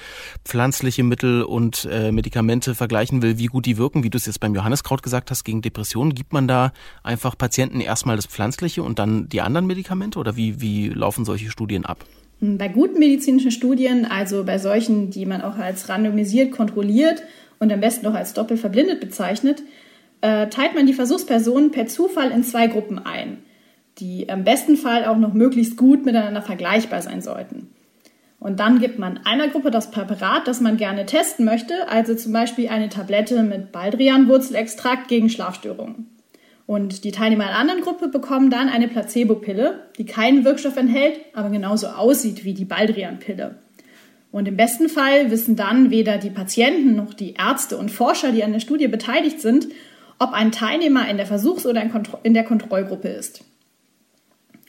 pflanzliche 0.45 1.01
Mittel 1.01 1.41
und 1.41 1.89
äh, 1.91 2.11
Medikamente 2.11 2.75
vergleichen 2.75 3.23
will, 3.23 3.39
wie 3.39 3.47
gut 3.47 3.65
die 3.65 3.79
wirken? 3.79 4.03
Wie 4.03 4.11
du 4.11 4.17
es 4.19 4.27
jetzt 4.27 4.39
beim 4.39 4.53
Johanneskraut 4.53 5.01
gesagt 5.01 5.31
hast, 5.31 5.43
gegen 5.43 5.63
Depressionen, 5.63 6.13
gibt 6.13 6.33
man 6.33 6.47
da 6.47 6.71
einfach 7.01 7.35
Patienten 7.35 7.81
erstmal 7.81 8.15
das 8.15 8.27
Pflanzliche 8.27 8.83
und 8.83 8.99
dann 8.99 9.27
die 9.27 9.41
anderen 9.41 9.65
Medikamente 9.65 10.19
oder 10.19 10.37
wie, 10.37 10.61
wie 10.61 10.89
laufen 10.89 11.25
solche 11.25 11.49
Studien 11.49 11.83
ab? 11.83 12.05
Hm, 12.41 12.59
bei 12.59 12.67
guten 12.67 12.99
medizinischen 12.99 13.49
Studien, 13.49 14.05
also 14.05 14.43
bei 14.43 14.59
solchen, 14.59 15.09
die 15.09 15.25
man 15.25 15.41
auch 15.41 15.57
als 15.57 15.89
randomisiert 15.89 16.51
kontrolliert 16.51 17.23
und 17.57 17.73
am 17.73 17.79
besten 17.79 18.05
auch 18.05 18.13
als 18.13 18.33
doppelverblindet 18.33 18.99
bezeichnet, 18.99 19.63
äh, 20.21 20.47
teilt 20.49 20.75
man 20.75 20.85
die 20.85 20.93
Versuchspersonen 20.93 21.71
per 21.71 21.87
Zufall 21.87 22.29
in 22.29 22.43
zwei 22.43 22.67
Gruppen 22.67 22.99
ein 22.99 23.39
die 23.99 24.23
im 24.23 24.43
besten 24.43 24.77
Fall 24.77 25.05
auch 25.05 25.17
noch 25.17 25.33
möglichst 25.33 25.77
gut 25.77 26.05
miteinander 26.05 26.41
vergleichbar 26.41 27.01
sein 27.01 27.21
sollten. 27.21 27.69
Und 28.39 28.59
dann 28.59 28.79
gibt 28.79 28.97
man 28.97 29.19
einer 29.19 29.49
Gruppe 29.49 29.69
das 29.69 29.91
Präparat, 29.91 30.47
das 30.47 30.61
man 30.61 30.77
gerne 30.77 31.05
testen 31.05 31.45
möchte, 31.45 31.87
also 31.89 32.15
zum 32.15 32.33
Beispiel 32.33 32.69
eine 32.69 32.89
Tablette 32.89 33.43
mit 33.43 33.71
Baldrianwurzelextrakt 33.71 35.07
gegen 35.07 35.29
Schlafstörungen. 35.29 36.07
Und 36.65 37.03
die 37.03 37.11
Teilnehmer 37.11 37.43
einer 37.45 37.59
anderen 37.59 37.81
Gruppe 37.81 38.07
bekommen 38.07 38.49
dann 38.49 38.69
eine 38.69 38.87
Placebo-Pille, 38.87 39.89
die 39.97 40.05
keinen 40.05 40.43
Wirkstoff 40.43 40.77
enthält, 40.77 41.19
aber 41.33 41.49
genauso 41.49 41.87
aussieht 41.87 42.43
wie 42.43 42.53
die 42.53 42.65
Baldrian-Pille. 42.65 43.55
Und 44.31 44.47
im 44.47 44.57
besten 44.57 44.87
Fall 44.89 45.29
wissen 45.29 45.55
dann 45.55 45.91
weder 45.91 46.17
die 46.17 46.29
Patienten 46.29 46.95
noch 46.95 47.13
die 47.13 47.33
Ärzte 47.33 47.77
und 47.77 47.91
Forscher, 47.91 48.31
die 48.31 48.43
an 48.43 48.53
der 48.53 48.59
Studie 48.61 48.87
beteiligt 48.87 49.41
sind, 49.41 49.67
ob 50.17 50.31
ein 50.31 50.51
Teilnehmer 50.51 51.07
in 51.09 51.17
der 51.17 51.25
Versuchs- 51.25 51.65
oder 51.67 51.83
in 52.23 52.33
der 52.33 52.43
Kontrollgruppe 52.43 53.09
ist. 53.09 53.43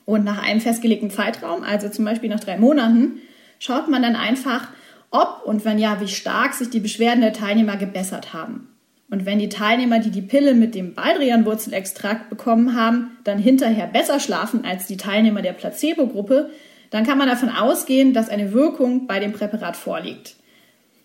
Und 0.05 0.25
nach 0.25 0.43
einem 0.43 0.61
festgelegten 0.61 1.11
Zeitraum, 1.11 1.63
also 1.63 1.89
zum 1.89 2.05
Beispiel 2.05 2.29
nach 2.29 2.41
drei 2.41 2.59
Monaten, 2.59 3.21
schaut 3.59 3.89
man 3.89 4.03
dann 4.03 4.17
einfach, 4.17 4.69
ob 5.11 5.43
und 5.45 5.65
wenn 5.65 5.79
ja, 5.79 6.01
wie 6.01 6.09
stark 6.09 6.55
sich 6.55 6.71
die 6.71 6.81
Beschwerden 6.81 7.21
der 7.21 7.33
Teilnehmer 7.33 7.77
gebessert 7.77 8.33
haben. 8.33 8.69
Und 9.11 9.27
wenn 9.27 9.39
die 9.39 9.51
Teilnehmer, 9.51 9.99
die 9.99 10.11
die 10.11 10.23
Pille 10.23 10.55
mit 10.55 10.75
dem 10.75 10.95
Baldrianwurzelextrakt 10.95 12.31
bekommen 12.31 12.75
haben, 12.75 13.19
dann 13.25 13.39
hinterher 13.39 13.87
besser 13.87 14.19
schlafen 14.19 14.65
als 14.65 14.87
die 14.87 14.97
Teilnehmer 14.97 15.43
der 15.43 15.53
Placebo-Gruppe, 15.53 16.51
dann 16.89 17.05
kann 17.05 17.19
man 17.19 17.29
davon 17.29 17.51
ausgehen, 17.51 18.15
dass 18.15 18.31
eine 18.31 18.53
Wirkung 18.53 19.07
bei 19.07 19.21
dem 19.21 19.33
Präparat 19.33 19.77
vorliegt. 19.77 20.37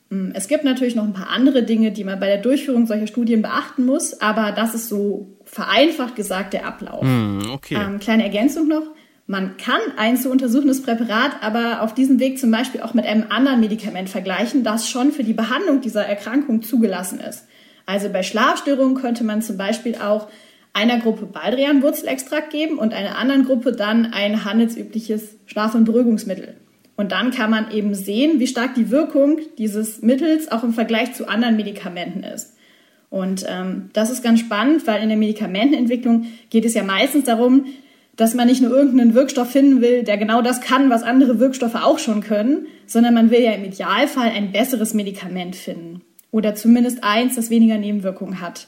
Hm, 0.10 0.32
es 0.34 0.48
gibt 0.48 0.64
natürlich 0.64 0.96
noch 0.96 1.04
ein 1.04 1.14
paar 1.14 1.30
andere 1.30 1.64
Dinge, 1.64 1.92
die 1.92 2.04
man 2.04 2.20
bei 2.20 2.28
der 2.28 2.38
Durchführung 2.38 2.86
solcher 2.86 3.08
Studien 3.08 3.42
beachten 3.42 3.86
muss, 3.86 4.22
aber 4.22 4.52
das 4.52 4.74
ist 4.74 4.90
so 4.90 5.38
vereinfacht 5.44 6.16
gesagt 6.16 6.54
der 6.54 6.66
Ablauf. 6.66 7.04
Mm, 7.04 7.50
okay. 7.52 7.76
Ähm, 7.76 8.00
kleine 8.00 8.24
Ergänzung 8.24 8.68
noch. 8.68 8.84
Man 9.30 9.58
kann 9.58 9.82
ein 9.98 10.16
zu 10.16 10.32
untersuchendes 10.32 10.82
Präparat 10.82 11.32
aber 11.42 11.82
auf 11.82 11.94
diesem 11.94 12.18
Weg 12.20 12.40
zum 12.40 12.50
Beispiel 12.50 12.82
auch 12.82 12.94
mit 12.94 13.06
einem 13.06 13.26
anderen 13.30 13.60
Medikament 13.60 14.10
vergleichen, 14.10 14.64
das 14.64 14.90
schon 14.90 15.12
für 15.12 15.26
die 15.26 15.34
Behandlung 15.34 15.82
dieser 15.82 16.06
Erkrankung 16.06 16.62
zugelassen 16.62 17.20
ist. 17.20 17.46
Also 17.86 18.10
bei 18.10 18.24
Schlafstörungen 18.24 18.96
könnte 18.96 19.26
man 19.26 19.42
zum 19.42 19.58
Beispiel 19.58 19.96
auch 19.96 20.30
einer 20.72 21.00
Gruppe 21.00 21.26
Baldrianwurzelextrakt 21.26 22.52
geben 22.52 22.78
und 22.78 22.94
einer 22.94 23.18
anderen 23.18 23.46
Gruppe 23.46 23.74
dann 23.74 24.14
ein 24.14 24.46
handelsübliches 24.46 25.38
Schlaf- 25.46 25.76
und 25.76 25.84
Beruhigungsmittel. 25.84 26.56
Und 26.98 27.12
dann 27.14 27.32
kann 27.32 27.50
man 27.50 27.72
eben 27.72 27.94
sehen, 27.94 28.40
wie 28.40 28.48
stark 28.48 28.76
die 28.76 28.90
Wirkung 28.90 29.40
dieses 29.58 30.02
Mittels 30.02 30.52
auch 30.52 30.64
im 30.64 30.74
Vergleich 30.74 31.14
zu 31.14 31.28
anderen 31.28 31.56
Medikamenten 31.56 32.24
ist. 32.24 32.58
Und 33.10 33.46
ähm, 33.48 33.90
das 33.94 34.10
ist 34.10 34.24
ganz 34.24 34.42
spannend, 34.42 34.86
weil 34.86 35.02
in 35.02 35.10
der 35.10 35.18
Medikamentenentwicklung 35.18 36.26
geht 36.50 36.66
es 36.66 36.74
ja 36.74 36.84
meistens 36.84 37.24
darum, 37.24 37.66
dass 38.18 38.34
man 38.34 38.48
nicht 38.48 38.62
nur 38.62 38.72
irgendeinen 38.72 39.14
Wirkstoff 39.14 39.52
finden 39.52 39.80
will, 39.80 40.04
der 40.04 40.18
genau 40.18 40.42
das 40.42 40.60
kann, 40.60 40.90
was 40.90 41.04
andere 41.04 41.40
Wirkstoffe 41.40 41.76
auch 41.76 42.00
schon 42.00 42.22
können, 42.22 42.66
sondern 42.88 43.14
man 43.14 43.30
will 43.30 43.42
ja 43.42 43.52
im 43.52 43.64
Idealfall 43.64 44.32
ein 44.32 44.52
besseres 44.52 44.96
Medikament 44.96 45.56
finden. 45.56 46.02
Oder 46.32 46.56
zumindest 46.56 47.04
eins, 47.04 47.36
das 47.36 47.52
weniger 47.52 47.78
Nebenwirkungen 47.78 48.42
hat. 48.42 48.68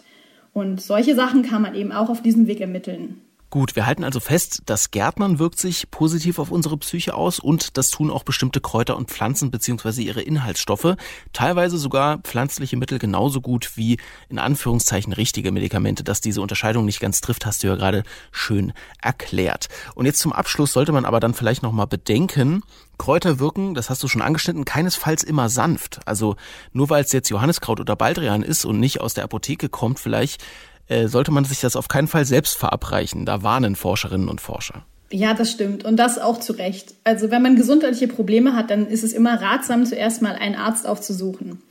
Und 0.54 0.82
solche 0.82 1.16
Sachen 1.16 1.42
kann 1.42 1.64
man 1.64 1.74
eben 1.74 1.92
auch 1.92 2.10
auf 2.10 2.22
diesem 2.22 2.48
Weg 2.48 2.62
ermitteln. 2.62 3.22
Gut, 3.52 3.76
wir 3.76 3.88
halten 3.88 4.04
also 4.04 4.20
fest, 4.20 4.62
das 4.68 4.92
Gärtnern 4.92 5.40
wirkt 5.40 5.58
sich 5.58 5.90
positiv 5.90 6.38
auf 6.38 6.52
unsere 6.52 6.78
Psyche 6.78 7.16
aus 7.16 7.40
und 7.40 7.78
das 7.78 7.90
tun 7.90 8.12
auch 8.12 8.22
bestimmte 8.22 8.62
Kräuter 8.62 8.96
und 8.96 9.10
Pflanzen 9.10 9.50
bzw. 9.50 10.04
ihre 10.04 10.22
Inhaltsstoffe, 10.22 10.96
teilweise 11.34 11.80
sogar 11.80 12.20
pflanzliche 12.20 12.78
Mittel 12.78 13.00
genauso 13.00 13.42
gut 13.42 13.76
wie 13.76 13.98
in 14.30 14.38
Anführungszeichen 14.38 15.14
richtige 15.14 15.52
Medikamente. 15.52 16.04
Dass 16.04 16.22
diese 16.22 16.44
Unterscheidung 16.44 16.86
nicht 16.86 17.00
ganz 17.00 17.22
trifft, 17.22 17.48
hast 17.48 17.64
du 17.64 17.68
ja 17.68 17.76
gerade 17.76 18.04
schön 18.32 18.72
erklärt. 19.02 19.68
Und 19.96 20.06
jetzt 20.06 20.20
zum 20.20 20.32
Abschluss 20.32 20.74
sollte 20.74 20.92
man 20.92 21.06
aber 21.06 21.20
dann 21.20 21.34
vielleicht 21.34 21.64
nochmal 21.64 21.88
bedenken, 21.88 22.62
Kräuter 23.00 23.40
wirken, 23.40 23.74
das 23.74 23.90
hast 23.90 24.04
du 24.04 24.08
schon 24.08 24.22
angeschnitten, 24.22 24.66
keinesfalls 24.66 25.24
immer 25.24 25.50
sanft. 25.50 26.02
Also 26.06 26.36
nur 26.72 26.90
weil 26.92 27.04
es 27.04 27.14
jetzt 27.14 27.30
Johanniskraut 27.30 27.80
oder 27.80 27.96
Baldrian 27.96 28.44
ist 28.44 28.66
und 28.66 28.80
nicht 28.80 29.02
aus 29.02 29.16
der 29.16 29.24
Apotheke 29.24 29.70
kommt, 29.70 30.00
vielleicht 30.00 30.44
äh, 30.90 31.08
sollte 31.08 31.32
man 31.32 31.46
sich 31.46 31.62
das 31.62 31.76
auf 31.76 31.88
keinen 31.88 32.08
Fall 32.08 32.26
selbst 32.26 32.58
verabreichen. 32.58 33.26
Da 33.26 33.44
warnen 33.44 33.76
Forscherinnen 33.76 34.28
und 34.28 34.42
Forscher. 34.42 34.84
Ja, 35.12 35.34
das 35.34 35.52
stimmt. 35.52 35.86
Und 35.86 35.98
das 35.98 36.20
auch 36.20 36.40
zu 36.40 36.54
Recht. 36.54 36.94
Also 37.04 37.32
wenn 37.32 37.42
man 37.42 37.56
gesundheitliche 37.56 38.08
Probleme 38.08 38.56
hat, 38.56 38.70
dann 38.70 38.88
ist 38.88 39.04
es 39.04 39.14
immer 39.14 39.42
ratsam, 39.42 39.86
zuerst 39.86 40.22
mal 40.22 40.36
einen 40.36 40.56
Arzt 40.56 40.88
aufzusuchen. 40.88 41.62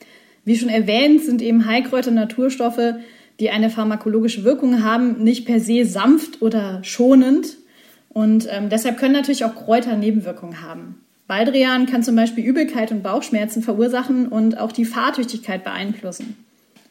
Wie 0.44 0.56
schon 0.56 0.68
erwähnt, 0.68 1.22
sind 1.24 1.42
eben 1.42 1.66
Heilkräuter 1.66 2.10
Naturstoffe, 2.10 2.94
die 3.38 3.50
eine 3.50 3.70
pharmakologische 3.70 4.42
Wirkung 4.44 4.82
haben, 4.82 5.22
nicht 5.22 5.46
per 5.46 5.60
se 5.60 5.84
sanft 5.84 6.42
oder 6.42 6.80
schonend. 6.82 7.58
Und 8.08 8.48
ähm, 8.50 8.68
deshalb 8.68 8.98
können 8.98 9.12
natürlich 9.12 9.44
auch 9.44 9.54
Kräuter 9.54 9.96
Nebenwirkungen 9.96 10.62
haben. 10.62 11.00
Baldrian 11.28 11.86
kann 11.86 12.02
zum 12.02 12.16
Beispiel 12.16 12.44
Übelkeit 12.44 12.90
und 12.90 13.02
Bauchschmerzen 13.02 13.62
verursachen 13.62 14.28
und 14.28 14.58
auch 14.58 14.72
die 14.72 14.86
Fahrtüchtigkeit 14.86 15.62
beeinflussen. 15.62 16.36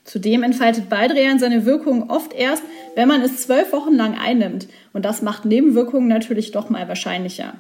Zudem 0.07 0.41
entfaltet 0.41 0.87
Baldrian 0.87 1.37
seine 1.37 1.65
Wirkung 1.65 2.09
oft 2.09 2.33
erst, 2.33 2.63
wenn 2.95 3.09
man 3.09 3.21
es 3.21 3.41
zwölf 3.41 3.73
Wochen 3.73 3.93
lang 3.93 4.17
einnimmt. 4.17 4.67
Und 4.93 5.03
das 5.03 5.21
macht 5.21 5.43
Nebenwirkungen 5.43 6.07
natürlich 6.07 6.51
doch 6.53 6.69
mal 6.69 6.87
wahrscheinlicher. 6.87 7.55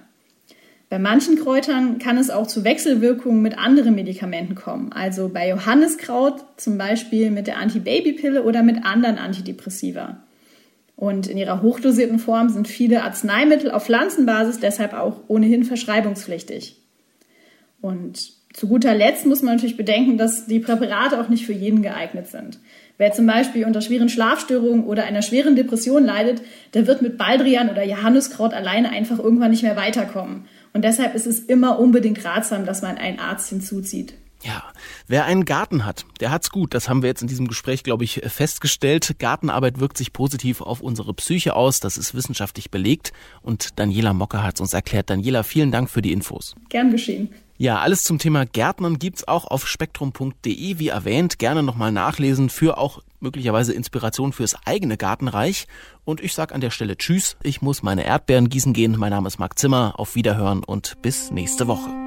Bei 0.89 0.97
manchen 0.97 1.37
Kräutern 1.37 1.99
kann 1.99 2.17
es 2.17 2.29
auch 2.29 2.47
zu 2.47 2.63
Wechselwirkungen 2.63 3.41
mit 3.41 3.57
anderen 3.57 3.95
Medikamenten 3.95 4.55
kommen. 4.55 4.93
Also 4.93 5.27
bei 5.27 5.49
Johanniskraut 5.49 6.41
zum 6.55 6.77
Beispiel 6.77 7.31
mit 7.31 7.47
der 7.47 7.57
Antibabypille 7.57 8.41
oder 8.43 8.63
mit 8.63 8.85
anderen 8.85 9.17
Antidepressiva. 9.17 10.23
Und 10.95 11.27
in 11.27 11.37
ihrer 11.37 11.61
hochdosierten 11.61 12.17
Form 12.17 12.47
sind 12.47 12.69
viele 12.69 13.03
Arzneimittel 13.03 13.71
auf 13.71 13.87
Pflanzenbasis 13.87 14.61
deshalb 14.61 14.93
auch 14.93 15.19
ohnehin 15.27 15.65
verschreibungspflichtig. 15.65 16.81
Und 17.81 18.36
zu 18.57 18.67
guter 18.67 18.95
Letzt 18.95 19.27
muss 19.27 19.43
man 19.43 19.53
natürlich 19.53 19.77
bedenken, 19.77 20.17
dass 20.17 20.47
die 20.47 20.57
Präparate 20.57 21.21
auch 21.21 21.29
nicht 21.29 21.45
für 21.45 21.53
jeden 21.53 21.83
geeignet 21.83 22.25
sind. 22.25 22.57
Wer 22.97 23.11
zum 23.11 23.27
Beispiel 23.27 23.65
unter 23.65 23.81
schweren 23.81 24.09
Schlafstörungen 24.09 24.83
oder 24.83 25.03
einer 25.03 25.21
schweren 25.21 25.55
Depression 25.55 26.03
leidet, 26.03 26.41
der 26.73 26.87
wird 26.87 27.03
mit 27.03 27.19
Baldrian 27.19 27.69
oder 27.69 27.83
Johanniskraut 27.83 28.55
alleine 28.55 28.89
einfach 28.89 29.19
irgendwann 29.19 29.51
nicht 29.51 29.61
mehr 29.61 29.75
weiterkommen. 29.75 30.45
Und 30.73 30.83
deshalb 30.83 31.13
ist 31.13 31.27
es 31.27 31.37
immer 31.37 31.77
unbedingt 31.77 32.25
ratsam, 32.25 32.65
dass 32.65 32.81
man 32.81 32.97
einen 32.97 33.19
Arzt 33.19 33.49
hinzuzieht. 33.49 34.15
Ja, 34.43 34.63
wer 35.07 35.25
einen 35.25 35.45
Garten 35.45 35.85
hat, 35.85 36.05
der 36.19 36.31
hat's 36.31 36.51
gut. 36.51 36.73
Das 36.73 36.89
haben 36.89 37.01
wir 37.01 37.09
jetzt 37.09 37.21
in 37.21 37.27
diesem 37.27 37.47
Gespräch, 37.47 37.83
glaube 37.83 38.03
ich, 38.03 38.21
festgestellt. 38.27 39.17
Gartenarbeit 39.19 39.79
wirkt 39.79 39.97
sich 39.97 40.13
positiv 40.13 40.61
auf 40.61 40.81
unsere 40.81 41.13
Psyche 41.13 41.55
aus. 41.55 41.79
Das 41.79 41.97
ist 41.97 42.13
wissenschaftlich 42.13 42.69
belegt. 42.69 43.13
Und 43.41 43.79
Daniela 43.79 44.13
Mocker 44.13 44.43
hat's 44.43 44.61
uns 44.61 44.73
erklärt. 44.73 45.09
Daniela, 45.09 45.43
vielen 45.43 45.71
Dank 45.71 45.89
für 45.89 46.01
die 46.01 46.11
Infos. 46.11 46.55
Gern 46.69 46.91
geschehen. 46.91 47.29
Ja, 47.59 47.79
alles 47.79 48.03
zum 48.03 48.19
Thema 48.19 48.45
Gärtnern 48.45 48.99
gibt's 48.99 49.27
auch 49.27 49.45
auf 49.45 49.67
spektrum.de, 49.67 50.77
wie 50.77 50.87
erwähnt. 50.89 51.39
Gerne 51.39 51.63
nochmal 51.63 51.91
nachlesen 51.91 52.49
für 52.49 52.77
auch 52.77 53.01
möglicherweise 53.19 53.73
Inspiration 53.73 54.31
fürs 54.31 54.55
eigene 54.65 54.95
Gartenreich. 54.95 55.65
Und 56.05 56.21
ich 56.21 56.35
sag 56.35 56.53
an 56.53 56.61
der 56.61 56.69
Stelle 56.69 56.97
Tschüss. 56.97 57.35
Ich 57.41 57.63
muss 57.63 57.81
meine 57.81 58.05
Erdbeeren 58.05 58.49
gießen 58.49 58.73
gehen. 58.73 58.95
Mein 58.99 59.09
Name 59.09 59.27
ist 59.27 59.39
Marc 59.39 59.57
Zimmer. 59.57 59.95
Auf 59.97 60.13
Wiederhören 60.13 60.63
und 60.63 61.01
bis 61.01 61.31
nächste 61.31 61.65
Woche. 61.65 62.06